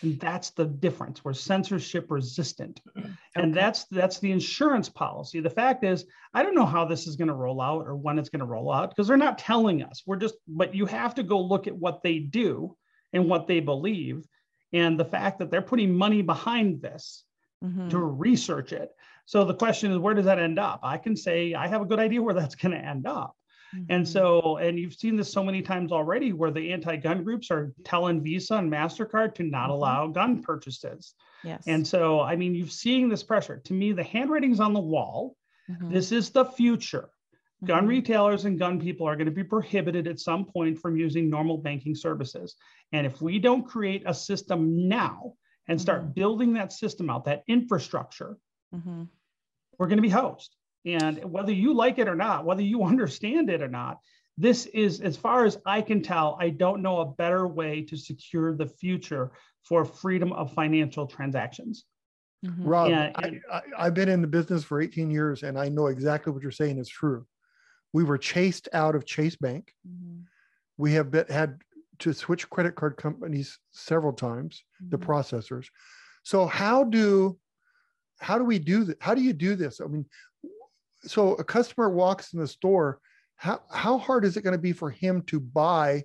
[0.02, 1.24] And that's the difference.
[1.24, 2.82] We're censorship resistant.
[2.98, 3.10] Okay.
[3.36, 5.40] And that's that's the insurance policy.
[5.40, 8.20] The fact is, I don't know how this is going to roll out or when
[8.20, 10.04] it's going to roll out because they're not telling us.
[10.06, 12.76] We're just, but you have to go look at what they do
[13.14, 14.26] and what they believe.
[14.74, 17.24] And the fact that they're putting money behind this
[17.64, 17.88] mm-hmm.
[17.90, 18.92] to research it.
[19.26, 20.82] So the question is, where does that end up?
[20.84, 23.36] I can say I have a good idea where that's going to end up.
[23.76, 23.92] Mm-hmm.
[23.92, 27.52] And so, and you've seen this so many times already where the anti gun groups
[27.52, 29.72] are telling Visa and MasterCard to not mm-hmm.
[29.72, 31.14] allow gun purchases.
[31.44, 31.64] Yes.
[31.68, 33.62] And so, I mean, you've seen this pressure.
[33.66, 35.36] To me, the handwriting's on the wall.
[35.70, 35.92] Mm-hmm.
[35.92, 37.10] This is the future.
[37.64, 37.88] Gun mm-hmm.
[37.88, 41.58] retailers and gun people are going to be prohibited at some point from using normal
[41.58, 42.56] banking services.
[42.92, 45.34] And if we don't create a system now
[45.68, 46.12] and start mm-hmm.
[46.12, 48.38] building that system out, that infrastructure,
[48.74, 49.04] mm-hmm.
[49.80, 50.56] we're going to be host.
[50.86, 54.00] And whether you like it or not, whether you understand it or not,
[54.38, 57.96] this is, as far as I can tell, I don't know a better way to
[57.96, 59.32] secure the future
[59.64, 61.86] for freedom of financial transactions.
[62.46, 62.68] Mm-hmm.
[62.68, 66.34] Rob, and, I, have been in the business for 18 years and I know exactly
[66.34, 67.26] what you're saying is true.
[67.94, 69.74] We were chased out of Chase Bank.
[69.88, 70.24] Mm-hmm.
[70.78, 71.60] We have been, had
[72.00, 74.90] to switch credit card companies several times, mm-hmm.
[74.90, 75.68] the processors.
[76.24, 77.38] So how do
[78.20, 78.98] how do we do that?
[79.02, 79.82] How do you do this?
[79.82, 80.06] I mean,
[81.06, 83.00] so a customer walks in the store
[83.36, 86.04] how, how hard is it going to be for him to buy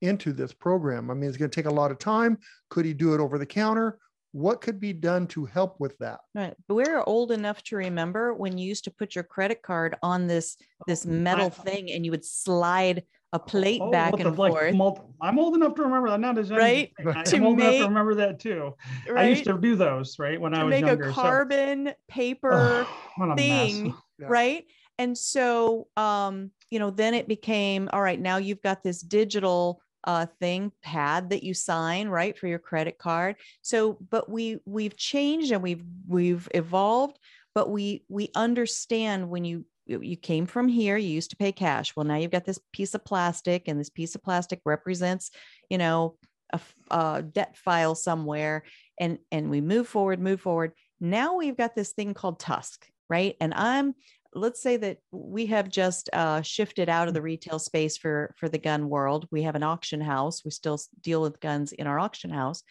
[0.00, 1.10] into this program?
[1.10, 2.38] I mean it's going to take a lot of time.
[2.70, 3.98] Could he do it over the counter?
[4.32, 6.20] What could be done to help with that?
[6.34, 10.26] Right we're old enough to remember when you used to put your credit card on
[10.26, 14.52] this this oh, metal thing and you would slide a plate oh, back and like
[14.52, 14.74] forth.
[14.74, 16.20] Multi- I'm old enough to remember that.
[16.20, 16.50] Not as.
[16.50, 16.92] Right.
[17.04, 18.74] I'm old make, enough to remember that too.
[19.08, 19.26] Right?
[19.26, 21.08] I used to do those right when to I was make younger.
[21.08, 21.94] a carbon so.
[22.08, 22.86] paper
[23.20, 24.26] oh, thing yeah.
[24.28, 24.64] right
[24.98, 29.80] and so um you know then it became all right now you've got this digital
[30.06, 34.96] uh, thing pad that you sign right for your credit card so but we we've
[34.98, 37.18] changed and we've we've evolved
[37.54, 41.94] but we we understand when you you came from here you used to pay cash.
[41.94, 45.30] Well now you've got this piece of plastic and this piece of plastic represents
[45.68, 46.16] you know
[46.52, 48.64] a, a debt file somewhere
[48.98, 50.72] and and we move forward move forward.
[51.00, 52.78] Now we've got this thing called TUSC
[53.10, 53.36] right?
[53.40, 53.94] And i'm
[54.36, 58.48] let's say that we have just uh, shifted out of the retail space for for
[58.48, 59.28] the gun world.
[59.30, 60.44] We have an auction house.
[60.44, 62.62] We still deal with guns in our auction house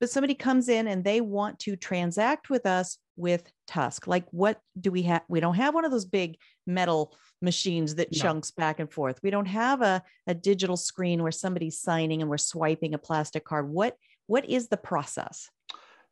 [0.00, 4.58] but somebody comes in and they want to transact with us with TUSC like what
[4.80, 6.36] do we have we don't have one of those big
[6.66, 8.18] metal machines that no.
[8.18, 12.30] chunks back and forth we don't have a, a digital screen where somebody's signing and
[12.30, 15.50] we're swiping a plastic card what what is the process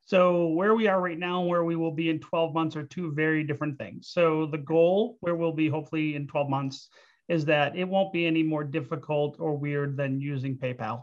[0.09, 2.85] so where we are right now, and where we will be in 12 months are
[2.85, 4.09] two very different things.
[4.09, 6.89] So the goal where we'll be hopefully in 12 months
[7.29, 11.03] is that it won't be any more difficult or weird than using PayPal.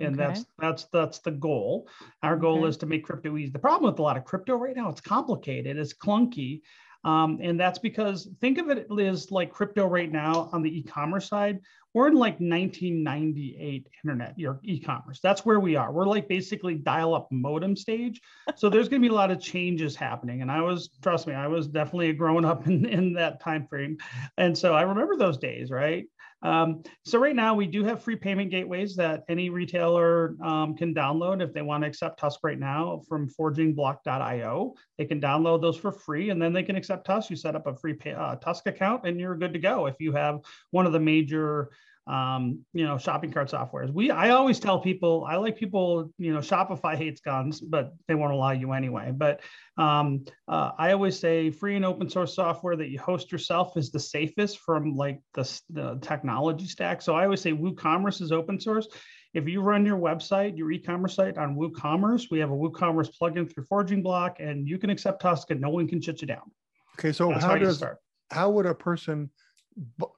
[0.00, 0.26] And okay.
[0.26, 1.88] that's that's that's the goal.
[2.22, 2.68] Our goal okay.
[2.68, 3.50] is to make crypto easy.
[3.50, 6.62] The problem with a lot of crypto right now, it's complicated, it's clunky.
[7.02, 11.28] Um, and that's because think of it as like crypto right now on the e-commerce
[11.28, 11.60] side.
[11.92, 15.18] We're in like 1998 internet, your e-commerce.
[15.20, 15.90] That's where we are.
[15.90, 18.20] We're like basically dial-up modem stage.
[18.54, 20.42] So there's going to be a lot of changes happening.
[20.42, 23.96] And I was, trust me, I was definitely growing up in, in that time frame.
[24.36, 26.06] And so I remember those days, right?
[26.42, 30.94] Um, so right now we do have free payment gateways that any retailer um, can
[30.94, 34.74] download if they want to accept TUSC right now from forgingblock.io.
[34.96, 37.30] They can download those for free and then they can accept TUSC.
[37.30, 39.86] You set up a free pay, uh, TUSC account and you're good to go.
[39.86, 41.70] If you have one of the major
[42.06, 43.92] um, you know, shopping cart softwares.
[43.92, 48.14] We I always tell people I like people, you know, Shopify hates guns, but they
[48.14, 49.12] won't allow you anyway.
[49.14, 49.40] But
[49.76, 53.90] um, uh, I always say free and open source software that you host yourself is
[53.90, 57.02] the safest from like the, the technology stack.
[57.02, 58.88] So I always say WooCommerce is open source.
[59.32, 63.52] If you run your website, your e-commerce site on WooCommerce, we have a WooCommerce plugin
[63.52, 66.50] through Forging Block, and you can accept TUSC, and no one can shut you down.
[66.98, 67.84] Okay, so That's how, how does
[68.32, 69.30] how would a person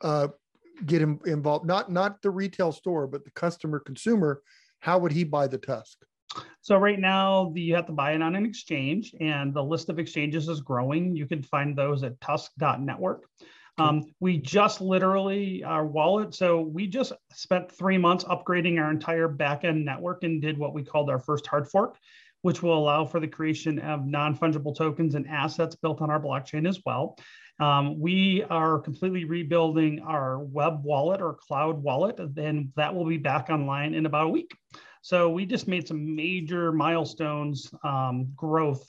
[0.00, 0.28] uh,
[0.86, 1.66] get him involved?
[1.66, 4.42] Not not the retail store, but the customer consumer.
[4.80, 5.96] How would he buy the TUSC?
[6.60, 9.88] So right now, the, you have to buy it on an exchange, and the list
[9.88, 11.14] of exchanges is growing.
[11.14, 13.26] You can find those at tusc.network.
[13.78, 16.34] Um, we just literally our wallet.
[16.34, 20.82] So we just spent three months upgrading our entire backend network and did what we
[20.82, 21.96] called our first hard fork,
[22.42, 26.68] which will allow for the creation of non-fungible tokens and assets built on our blockchain
[26.68, 27.16] as well.
[27.60, 33.18] Um, we are completely rebuilding our web wallet or cloud wallet, and that will be
[33.18, 34.56] back online in about a week.
[35.02, 38.88] So we just made some major milestones um, growth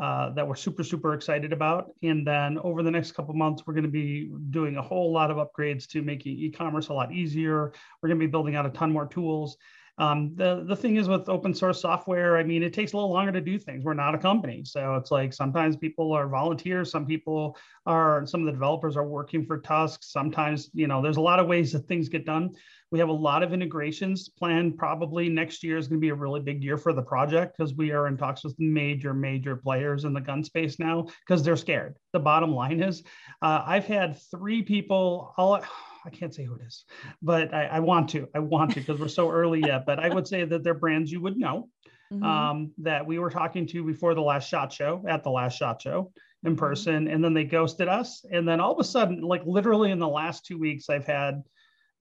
[0.00, 1.90] uh, that we're super, super excited about.
[2.02, 5.30] And then over the next couple months, we're going to be doing a whole lot
[5.30, 7.72] of upgrades to making e-commerce a lot easier.
[8.02, 9.58] We're going to be building out a ton more tools.
[10.00, 13.12] Um, the, the thing is with open source software, I mean, it takes a little
[13.12, 13.84] longer to do things.
[13.84, 14.64] We're not a company.
[14.64, 19.06] So it's like sometimes people are volunteers, some people are, some of the developers are
[19.06, 19.98] working for TUSC.
[20.00, 22.48] Sometimes, you know, there's a lot of ways that things get done.
[22.90, 24.78] We have a lot of integrations planned.
[24.78, 27.74] Probably next year is going to be a really big year for the project because
[27.74, 31.56] we are in talks with major, major players in the gun space now because they're
[31.56, 31.94] scared.
[32.14, 33.02] The bottom line is,
[33.42, 35.34] uh, I've had three people.
[35.36, 35.62] All
[36.06, 36.84] I can't say who it is,
[37.22, 38.28] but I, I want to.
[38.34, 39.86] I want to because we're so early yet.
[39.86, 41.68] But I would say that they're brands you would know.
[42.12, 42.24] Mm-hmm.
[42.24, 45.80] Um, that we were talking to before the last shot show at the last shot
[45.80, 46.10] show
[46.42, 46.58] in mm-hmm.
[46.58, 50.00] person and then they ghosted us and then all of a sudden like literally in
[50.00, 51.40] the last two weeks i've had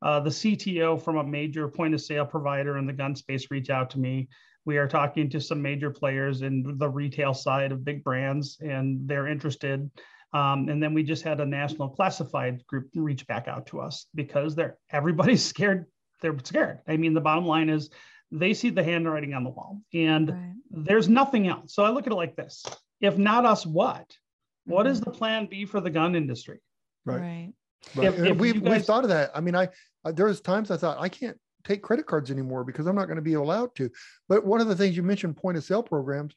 [0.01, 3.69] uh, the CTO from a major point of sale provider in the gun space reach
[3.69, 4.29] out to me.
[4.65, 9.07] We are talking to some major players in the retail side of big brands, and
[9.07, 9.89] they're interested.
[10.31, 14.05] Um, and then we just had a national classified group reach back out to us
[14.13, 15.85] because they're everybody's scared.
[16.21, 16.79] They're scared.
[16.87, 17.89] I mean, the bottom line is
[18.31, 20.53] they see the handwriting on the wall, and right.
[20.69, 21.73] there's nothing else.
[21.73, 22.63] So I look at it like this:
[23.01, 24.01] If not us, what?
[24.01, 24.73] Mm-hmm.
[24.73, 25.11] What is mm-hmm.
[25.11, 26.59] the plan B for the gun industry?
[27.05, 27.21] Right.
[27.21, 27.53] right.
[27.95, 28.07] Right.
[28.07, 28.61] If, if we guys...
[28.61, 29.31] we thought of that.
[29.33, 29.69] I mean, I
[30.05, 33.17] uh, there's times I thought I can't take credit cards anymore because I'm not going
[33.17, 33.89] to be allowed to.
[34.27, 36.35] But one of the things you mentioned, point of sale programs.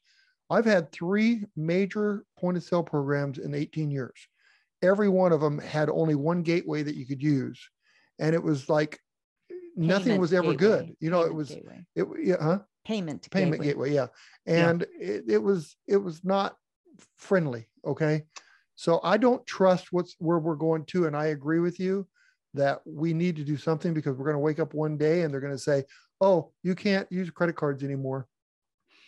[0.53, 4.29] I've had three major point of sale programs in 18 years.
[4.83, 7.61] Every one of them had only one gateway that you could use,
[8.19, 8.99] and it was like
[9.49, 10.57] Payment nothing was ever gateway.
[10.57, 10.97] good.
[11.01, 11.87] You know, Payment it was gateway.
[11.97, 12.59] it yeah, huh?
[12.85, 14.07] Payment Payment gateway, gateway yeah.
[14.47, 15.07] And yeah.
[15.07, 16.57] It, it was it was not
[17.17, 17.69] friendly.
[17.87, 18.25] Okay.
[18.75, 21.07] So I don't trust what's where we're going to.
[21.07, 22.07] And I agree with you
[22.55, 25.33] that we need to do something because we're going to wake up one day and
[25.33, 25.85] they're going to say,
[26.21, 28.27] oh, you can't use credit cards anymore.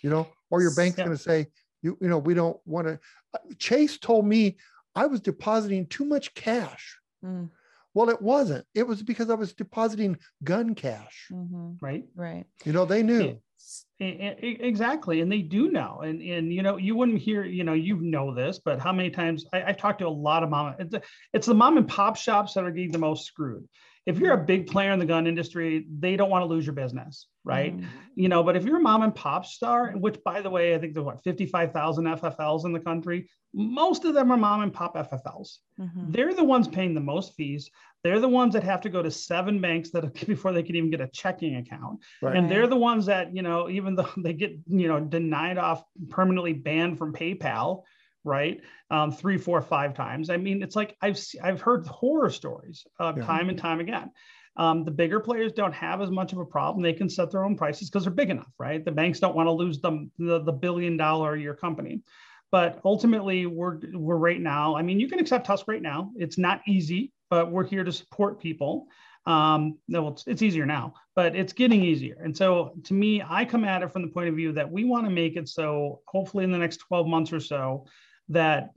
[0.05, 1.07] You know, or your bank's yeah.
[1.07, 1.47] going to say,
[1.81, 3.01] you, you know, we don't want to.
[3.33, 4.59] Uh, Chase told me
[4.95, 6.99] I was depositing too much cash.
[7.25, 7.49] Mm.
[7.95, 8.67] Well, it wasn't.
[8.75, 11.29] It was because I was depositing gun cash.
[11.33, 11.77] Mm-hmm.
[11.81, 12.05] Right.
[12.15, 12.45] Right.
[12.67, 13.39] You know, they knew.
[13.99, 17.97] Exactly, and they do know, and and you know you wouldn't hear you know you
[17.97, 20.75] know this, but how many times I, have talked to a lot of mom.
[20.79, 20.95] It's,
[21.33, 23.67] it's the mom and pop shops that are getting the most screwed.
[24.07, 26.75] If you're a big player in the gun industry, they don't want to lose your
[26.75, 27.75] business, right?
[27.75, 27.87] Mm-hmm.
[28.17, 30.79] You know, but if you're a mom and pop star, which by the way, I
[30.79, 34.95] think there's what 55,000 FFLs in the country, most of them are mom and pop
[34.97, 35.59] FFLs.
[35.81, 36.11] Mm-hmm.
[36.11, 37.71] They're the ones paying the most fees.
[38.03, 40.91] They're the ones that have to go to seven banks that before they can even
[40.91, 42.01] get a checking account.
[42.21, 42.37] Right.
[42.37, 45.83] And they're the ones that, you know, even though they get, you know, denied off
[46.11, 47.83] permanently banned from PayPal,
[48.25, 48.61] right?
[48.91, 50.31] Um, three, four, five times.
[50.31, 53.25] I mean, it's like I've I've heard horror stories uh, yeah.
[53.25, 54.11] time and time again.
[54.57, 56.83] Um, the bigger players don't have as much of a problem.
[56.83, 58.85] They can set their own prices because they're big enough, right?
[58.85, 62.03] The banks don't want to lose them the, the billion dollar a year company.
[62.53, 64.77] But ultimately, we're we're right now.
[64.77, 66.13] I mean, you can accept TUSC right now.
[66.17, 68.87] It's not easy but we're here to support people.
[69.27, 72.17] Um, no, it's, it's easier now, but it's getting easier.
[72.23, 74.85] And so to me, I come at it from the point of view that we
[74.85, 77.87] want to make it so hopefully in the next 12 months or so
[78.29, 78.71] that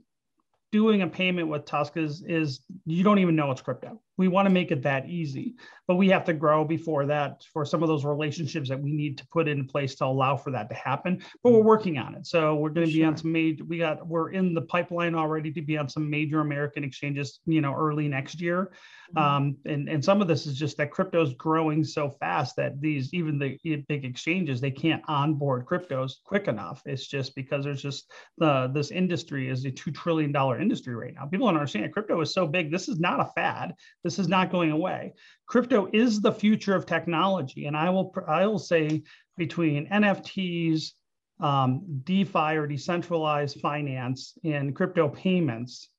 [0.72, 4.00] doing a payment with TUSC is, is you don't even know it's crypto.
[4.18, 5.54] We want to make it that easy,
[5.86, 9.16] but we have to grow before that for some of those relationships that we need
[9.18, 11.22] to put in place to allow for that to happen.
[11.42, 12.26] But we're working on it.
[12.26, 15.52] So we're going to be on some major, we got, we're in the pipeline already
[15.52, 18.72] to be on some major American exchanges, you know, early next year.
[19.16, 19.18] Mm-hmm.
[19.18, 22.80] Um, and, and some of this is just that crypto is growing so fast that
[22.80, 23.56] these, even the
[23.88, 26.82] big exchanges, they can't onboard cryptos quick enough.
[26.84, 31.26] It's just because there's just the, this industry is a $2 trillion industry right now.
[31.26, 32.70] People don't understand crypto is so big.
[32.70, 33.74] This is not a fad.
[34.08, 35.12] This is not going away.
[35.48, 37.66] Crypto is the future of technology.
[37.66, 39.02] And I will, I will say
[39.36, 40.92] between NFTs,
[41.40, 45.90] um, DeFi or decentralized finance and crypto payments,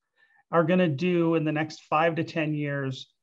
[0.51, 3.13] are going to do in the next five to 10 years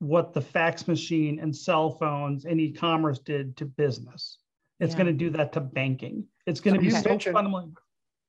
[0.00, 4.38] what the fax machine and cell phones and e-commerce did to business.
[4.80, 5.04] It's yeah.
[5.04, 6.24] going to do that to banking.
[6.48, 7.74] It's going to be so fundamentally.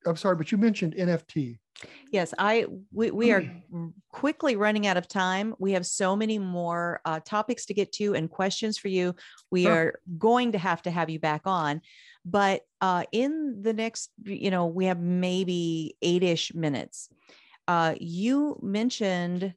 [0.05, 1.59] I'm sorry, but you mentioned NFT.
[2.11, 3.43] Yes, I we, we are
[4.09, 5.53] quickly running out of time.
[5.59, 9.15] We have so many more uh, topics to get to and questions for you.
[9.51, 9.73] We sure.
[9.73, 11.81] are going to have to have you back on,
[12.23, 17.09] but uh, in the next, you know, we have maybe eight-ish minutes
[17.67, 19.53] uh, you mentioned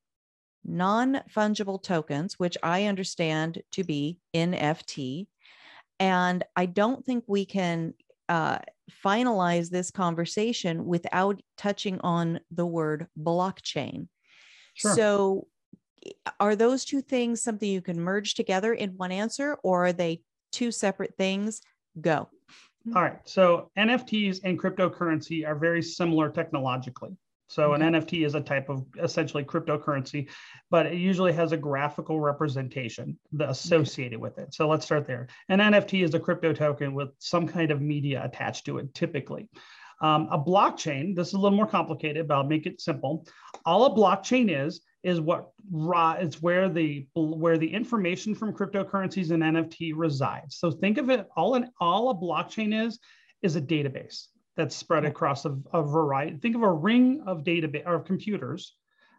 [0.64, 5.26] non fungible tokens, which I understand to be NFT.
[5.98, 7.94] And I don't think we can
[8.28, 8.58] uh,
[9.04, 14.08] finalize this conversation without touching on the word blockchain.
[14.74, 14.94] Sure.
[14.94, 15.46] So,
[16.38, 20.22] are those two things something you can merge together in one answer, or are they
[20.52, 21.62] two separate things?
[22.00, 22.28] Go.
[22.94, 23.18] All right.
[23.24, 27.16] So, NFTs and cryptocurrency are very similar technologically.
[27.48, 30.28] So an NFT is a type of essentially cryptocurrency,
[30.70, 34.52] but it usually has a graphical representation associated with it.
[34.52, 35.28] So let's start there.
[35.48, 39.48] An NFT is a crypto token with some kind of media attached to it, typically.
[40.00, 43.26] Um, a blockchain, this is a little more complicated, but I'll make it simple.
[43.64, 49.30] All a blockchain is is what raw it's where the where the information from cryptocurrencies
[49.30, 50.56] and NFT resides.
[50.56, 52.98] So think of it all in all a blockchain is
[53.40, 54.26] is a database
[54.56, 56.36] that's spread across a, a variety.
[56.38, 58.74] Think of a ring of database of computers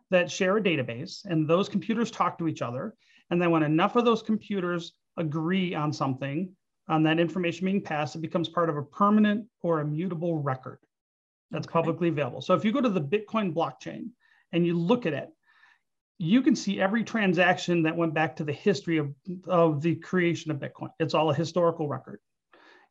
[0.09, 2.95] that share a database, and those computers talk to each other.
[3.29, 6.55] And then when enough of those computers agree on something,
[6.87, 10.79] on that information being passed, it becomes part of a permanent or immutable record
[11.51, 11.73] that's okay.
[11.73, 12.41] publicly available.
[12.41, 14.09] So if you go to the Bitcoin blockchain
[14.53, 15.29] and you look at it,
[16.19, 19.13] you can see every transaction that went back to the history of,
[19.47, 20.89] of the creation of Bitcoin.
[20.99, 22.19] It's all a historical record.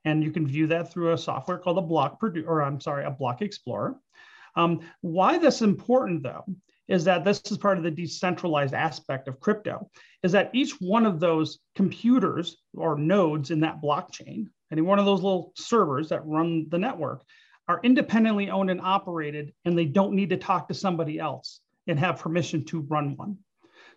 [0.07, 3.11] And you can view that through a software called a block or I'm sorry, a
[3.11, 3.96] block explorer.
[4.54, 6.44] Um, why that's important though
[6.88, 9.90] is that this is part of the decentralized aspect of crypto
[10.22, 15.04] is that each one of those computers or nodes in that blockchain any one of
[15.04, 17.22] those little servers that run the network
[17.68, 21.98] are independently owned and operated and they don't need to talk to somebody else and
[21.98, 23.36] have permission to run one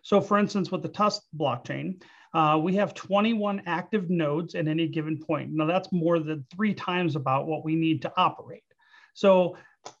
[0.02, 2.02] so for instance with the TUSC blockchain
[2.32, 5.50] uh, we have 21 active nodes at any given point.
[5.52, 8.62] Now that's more than three times about what we need to operate.
[9.14, 9.56] So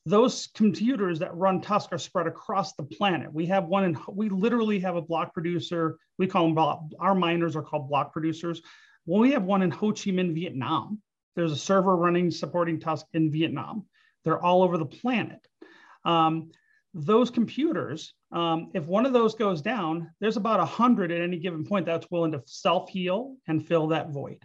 [0.06, 3.32] those computers that run TUSC are spread across the planet.
[3.32, 5.98] We have one in, we literally have a block producer.
[6.18, 8.62] We call them, block, our miners are called block producers.
[9.06, 11.00] Well, we have one in Ho Chi Minh, Vietnam.
[11.34, 13.86] There's a server running supporting TUSC in Vietnam.
[14.24, 15.46] They're all over the planet.
[16.04, 16.50] Um,
[16.94, 21.64] those computers, um, if one of those goes down, there's about 100 at any given
[21.64, 24.44] point that's willing to self heal and fill that void.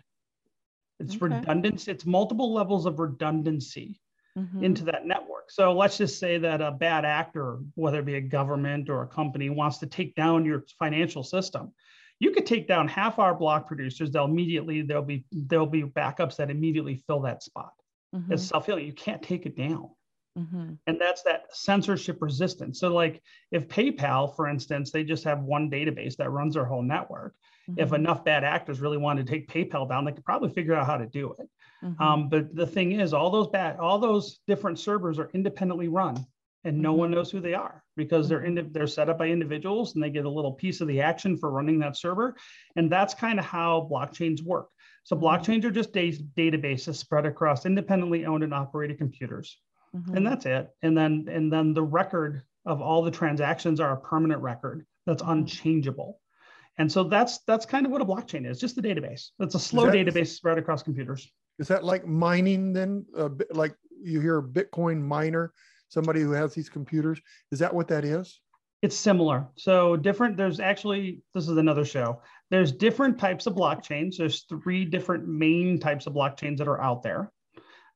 [1.00, 1.36] It's okay.
[1.36, 4.00] redundancy, it's multiple levels of redundancy
[4.38, 4.64] mm-hmm.
[4.64, 5.50] into that network.
[5.50, 9.08] So let's just say that a bad actor, whether it be a government or a
[9.08, 11.74] company, wants to take down your financial system.
[12.20, 14.10] You could take down half our block producers.
[14.12, 17.74] They'll immediately there'll be there'll be backups that immediately fill that spot.
[18.16, 18.32] Mm-hmm.
[18.32, 18.86] It's self healing.
[18.86, 19.89] You can't take it down.
[20.38, 20.73] Mm-hmm.
[20.88, 22.79] And that's that censorship resistance.
[22.79, 23.21] So, like
[23.51, 27.36] if PayPal, for instance, they just have one database that runs their whole network.
[27.69, 27.79] Mm-hmm.
[27.79, 30.88] If enough bad actors really wanted to take PayPal down, they could probably figure out
[30.88, 31.47] how to do it.
[31.83, 32.01] Mm-hmm.
[32.01, 36.25] Um, but the thing is, all those bad, all those different servers are independently run,
[36.65, 37.15] and no one mm-hmm.
[37.15, 38.73] knows who they are because they're in, mm-hmm.
[38.73, 41.49] they're set up by individuals, and they get a little piece of the action for
[41.49, 42.36] running that server.
[42.75, 44.67] And that's kind of how blockchains work.
[45.03, 45.25] So mm-hmm.
[45.25, 49.57] blockchains are just databases spread across independently owned and operated computers
[49.96, 50.18] mm-hmm.
[50.18, 50.70] and that's it.
[50.82, 55.22] And then and then the record of all the transactions are a permanent record that's
[55.22, 55.32] mm-hmm.
[55.32, 56.20] unchangeable.
[56.78, 59.30] And so that's that's kind of what a blockchain is, just a database.
[59.39, 61.32] It's a slow that, database spread across computers.
[61.58, 63.06] Is that like mining then?
[63.18, 65.54] Uh, like you hear a Bitcoin miner,
[65.88, 67.20] somebody who has these computers.
[67.52, 68.41] Is that what that is?
[68.82, 69.48] It's similar.
[69.56, 70.36] So different.
[70.36, 72.22] There's actually this is another show.
[72.52, 74.18] There's different types of blockchains.
[74.18, 77.32] There's three different main types of blockchains that are out there.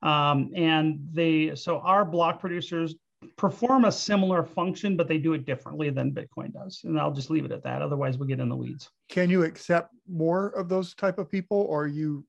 [0.02, 2.95] Um, and they, so our block producers
[3.36, 6.82] perform a similar function, but they do it differently than Bitcoin does.
[6.84, 7.82] And I'll just leave it at that.
[7.82, 8.89] Otherwise, we get in the weeds.
[9.10, 12.26] Can you accept more of those type of people, or are you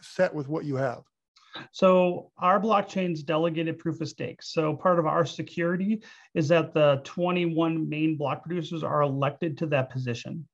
[0.00, 1.02] set with what you have?
[1.72, 4.42] So our blockchain's delegated proof of stake.
[4.42, 6.02] So part of our security
[6.34, 10.46] is that the 21 main block producers are elected to that position.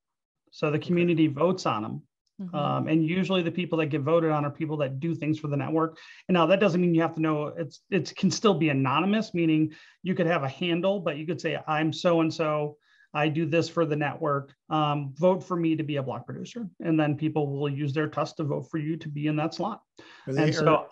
[0.51, 2.03] So the community votes on them.
[2.41, 2.57] Mm-hmm.
[2.57, 5.49] Um, and usually the people that get voted on are people that do things for
[5.49, 5.99] the network.
[6.28, 9.34] And now that doesn't mean you have to know it's it can still be anonymous,
[9.34, 9.72] meaning
[10.03, 12.76] you could have a handle, but you could say, I'm so and so,
[13.12, 14.55] I do this for the network.
[14.68, 16.68] Um, vote for me to be a block producer.
[16.80, 19.53] And then people will use their TUSC to vote for you to be in that
[19.53, 19.82] slot.
[20.26, 20.86] And, and so earn,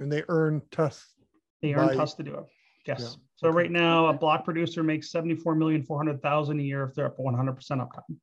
[0.00, 1.02] and they earn TUSC.
[1.62, 2.44] They earn by, TUSC to do it.
[2.86, 3.00] Yes.
[3.00, 3.08] Yeah.
[3.36, 3.56] So okay.
[3.56, 7.56] right now a block producer makes 74 million 400,000 a year if they're up 100%
[7.56, 8.16] uptime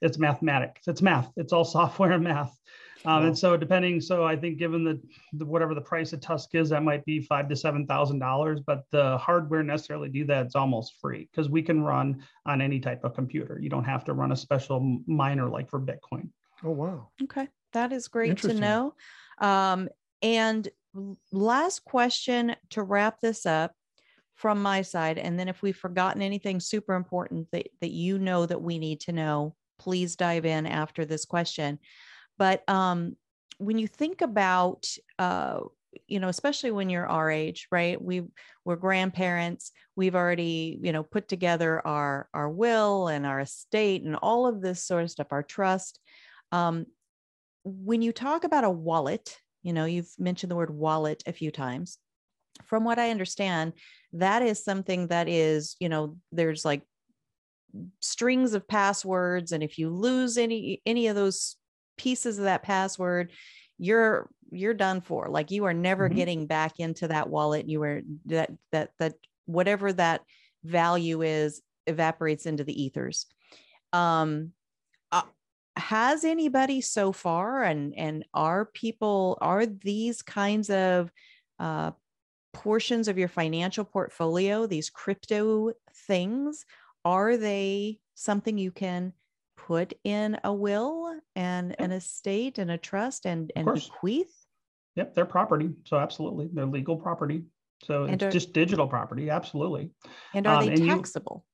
[0.00, 0.88] it's mathematics.
[0.88, 1.30] It's math.
[1.36, 2.58] It's all software and math.
[3.04, 3.26] Um, wow.
[3.28, 5.00] And so, depending, so I think given the,
[5.34, 8.60] the, whatever the price of TUSC is, that might be five to seven thousand dollars.
[8.66, 12.80] But the hardware necessarily do that, it's almost free because we can run on any
[12.80, 13.58] type of computer.
[13.60, 16.30] You don't have to run a special miner like for Bitcoin.
[16.64, 17.08] Oh wow!
[17.22, 18.94] Okay, that is great to know.
[19.38, 19.88] Um,
[20.22, 20.68] and
[21.30, 23.72] last question to wrap this up
[24.34, 25.18] from my side.
[25.18, 29.00] And then if we've forgotten anything super important that, that you know that we need
[29.00, 31.78] to know, please dive in after this question.
[32.38, 33.16] But um,
[33.58, 34.86] when you think about,
[35.18, 35.60] uh,
[36.06, 38.00] you know, especially when you're our age, right?
[38.00, 38.22] We
[38.64, 39.72] we're grandparents.
[39.94, 44.60] We've already, you know, put together our our will and our estate and all of
[44.60, 45.98] this sort of stuff, our trust.
[46.52, 46.86] Um,
[47.64, 51.50] when you talk about a wallet, you know, you've mentioned the word wallet a few
[51.50, 51.98] times.
[52.64, 53.72] From what I understand,
[54.12, 56.82] that is something that is, you know, there's like
[58.00, 61.56] strings of passwords and if you lose any any of those
[61.96, 63.30] pieces of that password
[63.78, 65.28] you're you're done for.
[65.28, 66.16] Like you are never mm-hmm.
[66.16, 67.68] getting back into that wallet.
[67.68, 69.14] You are that that that
[69.46, 70.22] whatever that
[70.64, 73.26] value is evaporates into the ethers.
[73.92, 74.52] Um
[75.12, 75.22] uh,
[75.76, 81.10] has anybody so far and and are people are these kinds of
[81.58, 81.92] uh
[82.52, 85.72] portions of your financial portfolio these crypto
[86.06, 86.64] things
[87.06, 89.12] are they something you can
[89.56, 91.78] put in a will and yep.
[91.78, 94.34] an estate and a trust and and bequeath?
[94.96, 95.70] Yep, they're property.
[95.84, 97.44] So absolutely, they're legal property.
[97.84, 99.30] So and it's are, just digital property.
[99.30, 99.92] Absolutely.
[100.34, 101.44] And are um, they taxable?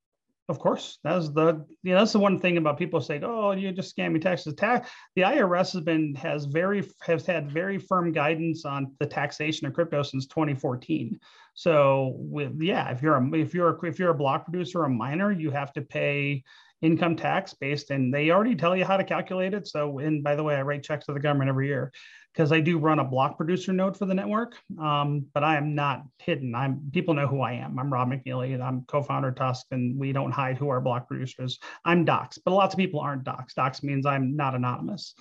[0.48, 3.70] Of course, that's the you know that's the one thing about people saying, "Oh, you
[3.70, 8.10] just scam me taxes." Tax the IRS has been has very has had very firm
[8.12, 11.18] guidance on the taxation of crypto since 2014.
[11.54, 14.90] So with yeah, if you're a if you're a, if you're a block producer a
[14.90, 16.42] miner, you have to pay
[16.82, 19.68] income tax based and they already tell you how to calculate it.
[19.68, 21.92] So and by the way i write checks to the government every year
[22.34, 24.56] because i do run a block producer node for the network.
[24.80, 26.54] Um, but i am not hidden.
[26.56, 27.78] I'm people know who i am.
[27.78, 28.52] I'm rob mcneely.
[28.54, 32.04] And i'm co-founder of TUSC and we don't hide who our block producer is i'm
[32.04, 33.54] docs but lots of people aren't docs.
[33.54, 35.14] Docs means i'm not anonymous.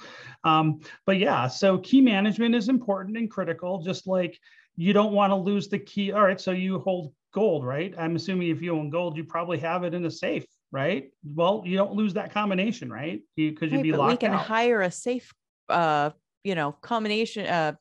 [0.43, 4.37] Um, but yeah so key management is important and critical just like
[4.77, 7.93] you don't want to lose the key all right so you hold gold right?
[7.97, 11.11] I'm assuming if you own gold you probably have it in a safe right?
[11.23, 13.21] Well, you don't lose that combination, right?
[13.35, 14.11] Because you, would be locked.
[14.11, 14.45] We can out.
[14.45, 15.33] hire a safe,
[15.69, 16.11] uh,
[16.43, 17.73] you know, combination, uh,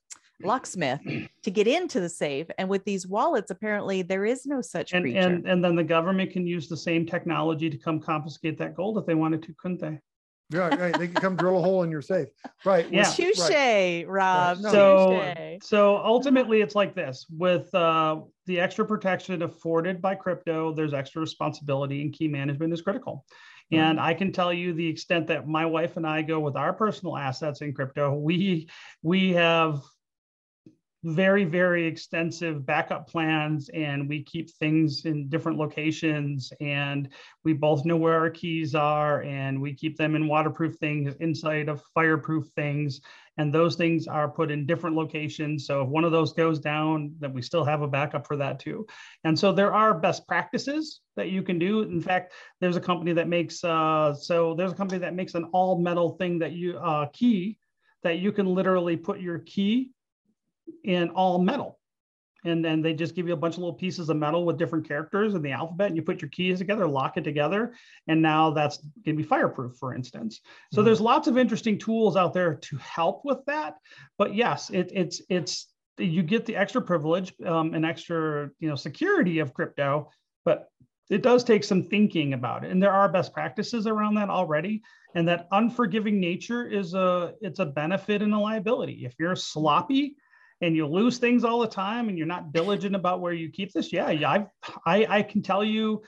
[0.42, 1.00] locksmith
[1.42, 2.46] to get into the safe.
[2.58, 5.18] And with these wallets, apparently there is no such and, creature.
[5.20, 8.98] And and then the government can use the same technology to come confiscate that gold
[8.98, 9.98] if they wanted to, couldn't they?
[10.50, 10.98] Yeah, right.
[10.98, 12.28] They can come drill a hole in your safe.
[12.64, 12.90] Right.
[12.92, 13.04] Yeah.
[13.04, 14.04] Touche, right.
[14.08, 14.56] Rob.
[14.56, 14.62] Right.
[14.64, 14.70] No.
[14.70, 20.92] So, so ultimately, it's like this with uh, the extra protection afforded by crypto, there's
[20.92, 23.24] extra responsibility, and key management is critical.
[23.72, 26.72] And I can tell you the extent that my wife and I go with our
[26.72, 28.12] personal assets in crypto.
[28.12, 28.68] We
[29.02, 29.80] we have
[31.02, 37.08] very very extensive backup plans and we keep things in different locations and
[37.42, 41.70] we both know where our keys are and we keep them in waterproof things inside
[41.70, 43.00] of fireproof things
[43.38, 45.64] and those things are put in different locations.
[45.66, 48.58] So if one of those goes down then we still have a backup for that
[48.58, 48.86] too.
[49.24, 51.80] And so there are best practices that you can do.
[51.80, 55.44] In fact there's a company that makes uh, so there's a company that makes an
[55.52, 57.56] all metal thing that you uh, key
[58.02, 59.92] that you can literally put your key
[60.84, 61.78] in all metal.
[62.44, 64.88] And then they just give you a bunch of little pieces of metal with different
[64.88, 67.74] characters in the alphabet, and you put your keys together, lock it together,
[68.06, 70.40] and now that's going to be fireproof, for instance.
[70.72, 70.86] So mm-hmm.
[70.86, 73.74] there's lots of interesting tools out there to help with that.
[74.16, 75.66] But yes, it, it's it's
[75.98, 80.10] you get the extra privilege um, and extra you know security of crypto,
[80.44, 80.70] but
[81.10, 84.80] it does take some thinking about it and there are best practices around that already
[85.16, 90.14] and that unforgiving nature is a it's a benefit and a liability if you're sloppy
[90.60, 93.72] and you lose things all the time and you're not diligent about where you keep
[93.72, 94.46] this, yeah, yeah, I've,
[94.86, 96.02] I, I can tell you,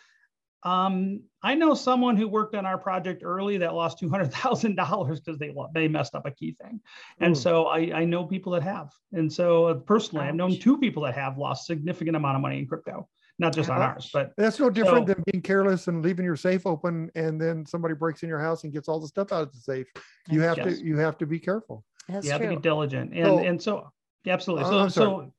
[0.65, 4.77] um, I know someone who worked on our project early that lost two hundred thousand
[4.77, 6.81] dollars because they they messed up a key thing,
[7.19, 7.41] and Ooh.
[7.41, 10.29] so I, I know people that have, and so uh, personally, Ouch.
[10.29, 13.09] I've known two people that have lost significant amount of money in crypto,
[13.41, 16.37] not just on ours, but that's no different so, than being careless and leaving your
[16.37, 19.43] safe open, and then somebody breaks in your house and gets all the stuff out
[19.43, 19.89] of the safe.
[20.31, 20.79] You have yes.
[20.79, 21.85] to you have to be careful.
[22.09, 22.51] That's you have true.
[22.51, 23.89] to be diligent, and so, and so yeah,
[24.27, 24.71] absolutely.
[24.71, 25.33] So, so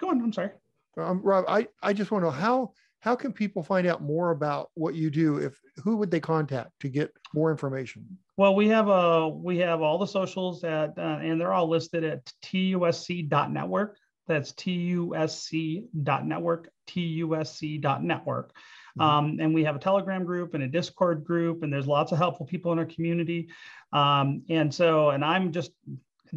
[0.00, 0.20] go on.
[0.20, 0.50] I'm sorry.
[0.96, 4.32] Um, Rob, I, I just want to know how how can people find out more
[4.32, 5.36] about what you do?
[5.38, 8.04] If who would they contact to get more information?
[8.36, 11.68] Well, we have a uh, we have all the socials at uh, and they're all
[11.68, 13.98] listed at tusc.network.
[14.26, 18.52] That's tusc.network, tusc.network.
[18.98, 19.00] Mm-hmm.
[19.00, 22.18] Um, and we have a Telegram group and a Discord group, and there's lots of
[22.18, 23.48] helpful people in our community.
[23.92, 25.70] Um, and so, and I'm just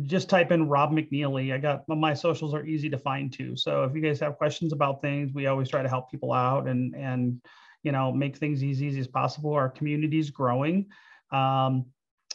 [0.03, 1.53] just type in Rob McNeely.
[1.53, 3.55] I got my socials are easy to find too.
[3.55, 6.67] So if you guys have questions about things, we always try to help people out
[6.67, 7.41] and and
[7.83, 9.53] you know make things as easy as possible.
[9.53, 10.87] Our community is growing.
[11.31, 11.85] Um,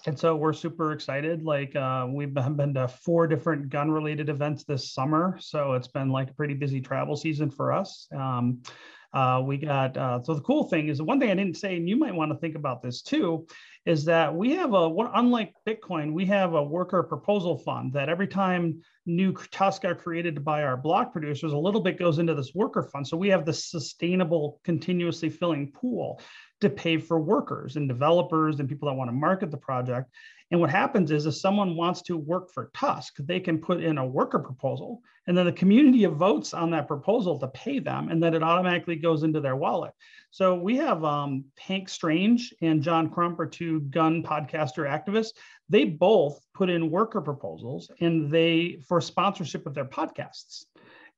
[0.06, 1.42] and so we're super excited.
[1.42, 5.36] Like uh, we've been to four different gun related events this summer.
[5.40, 8.06] So it's been like a pretty busy travel season for us.
[8.14, 8.62] Um,
[9.12, 11.76] uh, we got uh, so the cool thing is the one thing I didn't say,
[11.76, 13.46] and you might want to think about this too,
[13.84, 18.26] is that we have a unlike Bitcoin, we have a worker proposal fund that every
[18.26, 22.52] time new tasks are created buy our block producers, a little bit goes into this
[22.54, 23.06] worker fund.
[23.06, 26.20] So we have this sustainable, continuously filling pool
[26.60, 30.10] to pay for workers and developers and people that want to market the project.
[30.50, 33.98] And what happens is if someone wants to work for TUSC, they can put in
[33.98, 38.22] a worker proposal and then the community votes on that proposal to pay them and
[38.22, 39.92] then it automatically goes into their wallet.
[40.30, 45.32] So we have um, Hank Strange and John Crump are two gun podcaster activists.
[45.68, 50.66] They both put in worker proposals and they for sponsorship of their podcasts.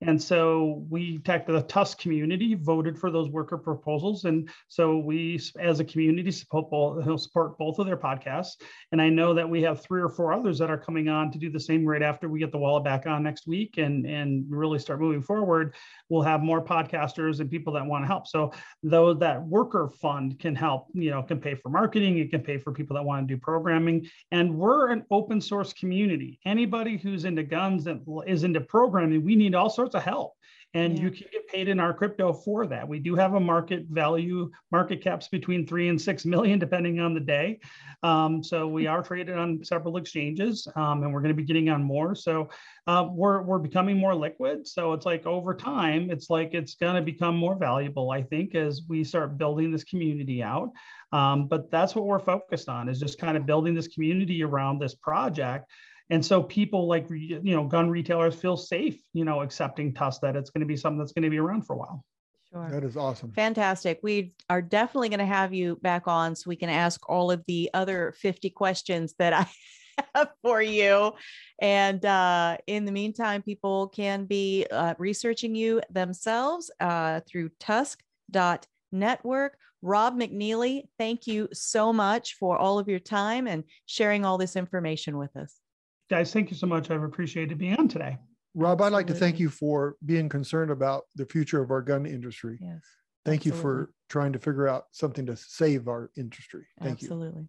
[0.01, 4.25] And so we, the TUSC community, voted for those worker proposals.
[4.25, 8.53] And so we, as a community, support both, support both of their podcasts.
[8.93, 11.39] And I know that we have three or four others that are coming on to
[11.39, 14.45] do the same right after we get the wallet back on next week and, and
[14.49, 15.75] really start moving forward.
[16.09, 18.29] We'll have more podcasters and people that want to help.
[18.29, 18.53] So
[18.85, 22.59] though that worker fund can help, you know, can pay for marketing, it can pay
[22.59, 24.09] for people that want to do programming.
[24.31, 26.39] And we're an open source community.
[26.45, 30.35] Anybody who's into guns and is into programming, we need all sorts sorts of help
[30.75, 31.05] and yeah.
[31.05, 32.87] you can get paid in our crypto for that.
[32.87, 37.15] We do have a market value, market caps between three and six million, depending on
[37.15, 37.61] the day.
[38.03, 41.71] Um, so we are traded on several exchanges, um, and we're going to be getting
[41.71, 42.15] on more.
[42.15, 42.51] So
[42.87, 44.67] uh, we're we're becoming more liquid.
[44.69, 48.11] So it's like over time, it's like it's going to become more valuable.
[48.11, 50.71] I think as we start building this community out.
[51.11, 54.79] Um, but that's what we're focused on is just kind of building this community around
[54.79, 55.71] this project
[56.11, 60.37] and so people like you know gun retailers feel safe you know accepting TUSC that
[60.37, 62.05] it's going to be something that's going to be around for a while
[62.51, 62.71] Sure.
[62.71, 63.33] That is awesome.
[63.33, 64.01] Fantastic.
[64.03, 67.45] We are definitely going to have you back on so we can ask all of
[67.47, 69.47] the other 50 questions that I
[70.15, 71.13] have for you.
[71.61, 79.59] And uh, in the meantime, people can be uh, researching you themselves uh, through tusc.network.
[79.81, 84.57] Rob McNeely, thank you so much for all of your time and sharing all this
[84.57, 85.61] information with us
[86.09, 86.91] guys, thank you so much.
[86.91, 88.19] I've appreciated being on today.
[88.55, 92.07] Rob, I'd like to thank you for being concerned about the future of our gun
[92.07, 92.59] industry.
[92.61, 92.81] Yes.
[93.25, 93.59] Thank absolutely.
[93.59, 96.67] you for trying to figure out something to save our industry.
[96.81, 97.27] Thank absolutely.
[97.27, 97.29] you.
[97.29, 97.49] Absolutely.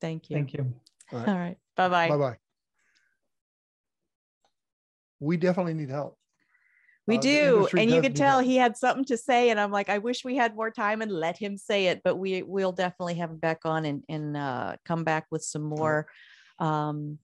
[0.00, 0.36] Thank you.
[0.36, 0.74] Thank you.
[1.12, 1.28] All right.
[1.28, 1.56] All right.
[1.76, 2.08] Bye bye.
[2.08, 2.36] Bye bye.
[5.20, 6.16] We definitely need help.
[7.06, 7.68] We uh, do.
[7.76, 8.44] And you could tell help.
[8.44, 9.50] he had something to say.
[9.50, 12.16] And I'm like, I wish we had more time and let him say it, but
[12.16, 16.06] we will definitely have him back on and, and uh, come back with some more
[16.58, 17.18] um,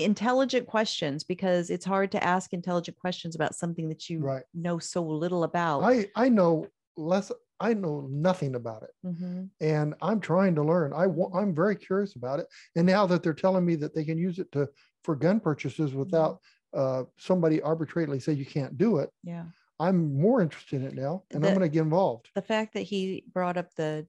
[0.00, 4.42] intelligent questions because it's hard to ask intelligent questions about something that you right.
[4.54, 5.82] know so little about.
[5.82, 7.32] I I know less.
[7.62, 9.44] I know nothing about it, mm-hmm.
[9.60, 10.92] and I'm trying to learn.
[10.92, 12.46] I I'm very curious about it,
[12.76, 14.68] and now that they're telling me that they can use it to
[15.04, 16.40] for gun purchases without
[16.74, 19.10] uh, somebody arbitrarily say you can't do it.
[19.24, 19.44] Yeah,
[19.78, 22.28] I'm more interested in it now, and the, I'm going to get involved.
[22.34, 24.06] The fact that he brought up the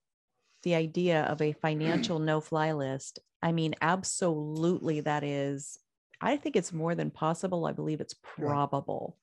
[0.64, 5.78] the idea of a financial no fly list I mean, absolutely, that is,
[6.20, 7.66] I think it's more than possible.
[7.66, 9.18] I believe it's probable.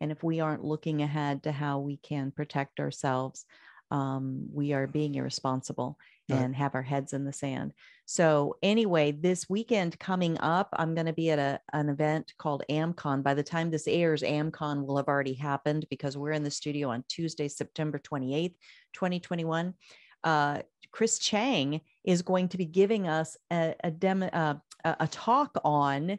[0.00, 3.44] And if we aren't looking ahead to how we can protect ourselves,
[3.90, 5.98] um, we are being irresponsible
[6.28, 6.40] right.
[6.40, 7.72] and have our heads in the sand.
[8.06, 12.64] So, anyway, this weekend coming up, I'm going to be at a, an event called
[12.70, 13.22] AmCon.
[13.22, 16.90] By the time this airs, AmCon will have already happened because we're in the studio
[16.90, 18.54] on Tuesday, September 28th,
[18.94, 19.74] 2021.
[20.22, 20.60] Uh,
[20.92, 26.18] Chris Chang is going to be giving us a, a demo, uh, a talk on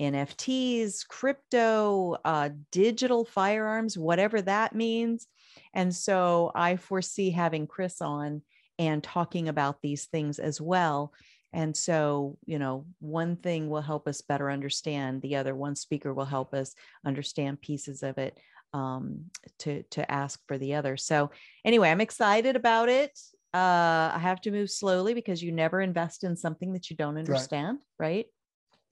[0.00, 5.26] NFTs, crypto, uh, digital firearms, whatever that means.
[5.72, 8.42] And so I foresee having Chris on
[8.78, 11.12] and talking about these things as well.
[11.52, 15.54] And so, you know, one thing will help us better understand the other.
[15.54, 16.74] One speaker will help us
[17.06, 18.38] understand pieces of it
[18.72, 19.26] um,
[19.60, 20.96] to to ask for the other.
[20.96, 21.30] So,
[21.64, 23.16] anyway, I'm excited about it
[23.54, 27.16] uh, I have to move slowly because you never invest in something that you don't
[27.16, 28.26] understand, right?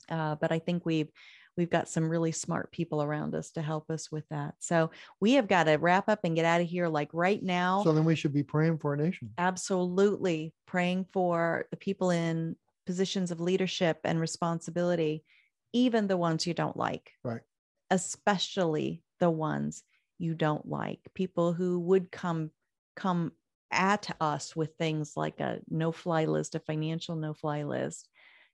[0.08, 0.16] right?
[0.18, 1.10] Uh, but I think we've
[1.56, 4.54] we've got some really smart people around us to help us with that.
[4.60, 4.90] So
[5.20, 7.82] we have got to wrap up and get out of here like right now.
[7.82, 9.30] So then we should be praying for our nation.
[9.36, 12.56] Absolutely, praying for the people in
[12.86, 15.24] positions of leadership and responsibility,
[15.72, 17.10] even the ones you don't like.
[17.24, 17.42] Right.
[17.90, 19.82] Especially the ones
[20.18, 21.00] you don't like.
[21.14, 22.50] People who would come
[22.94, 23.32] come
[23.72, 28.08] at us with things like a no fly list, a financial no fly list,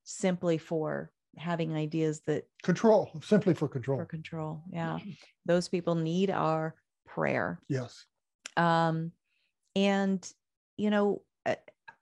[0.05, 3.99] simply for having ideas that control, simply for control.
[3.99, 4.63] For control.
[4.73, 4.99] Yeah.
[5.45, 6.75] Those people need our
[7.07, 7.61] prayer.
[7.69, 8.07] Yes.
[8.57, 9.13] Um,
[9.77, 10.27] and,
[10.77, 11.23] you know,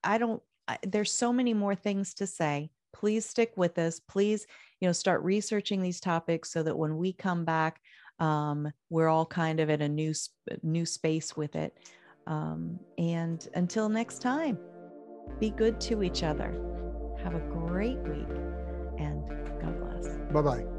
[0.05, 2.71] I don't, I, there's so many more things to say.
[2.97, 4.01] please stick with us.
[4.01, 4.47] Please,
[4.81, 7.81] you know, start researching these topics so that when we come back,
[8.19, 10.15] um, we're all kind of in a new
[10.63, 11.77] new space with it.
[12.27, 14.59] Um, and until next time,
[15.39, 16.53] be good to each other.
[17.23, 18.29] Have a great week,
[18.99, 19.29] and
[19.61, 20.09] God bless.
[20.33, 20.76] Bye bye.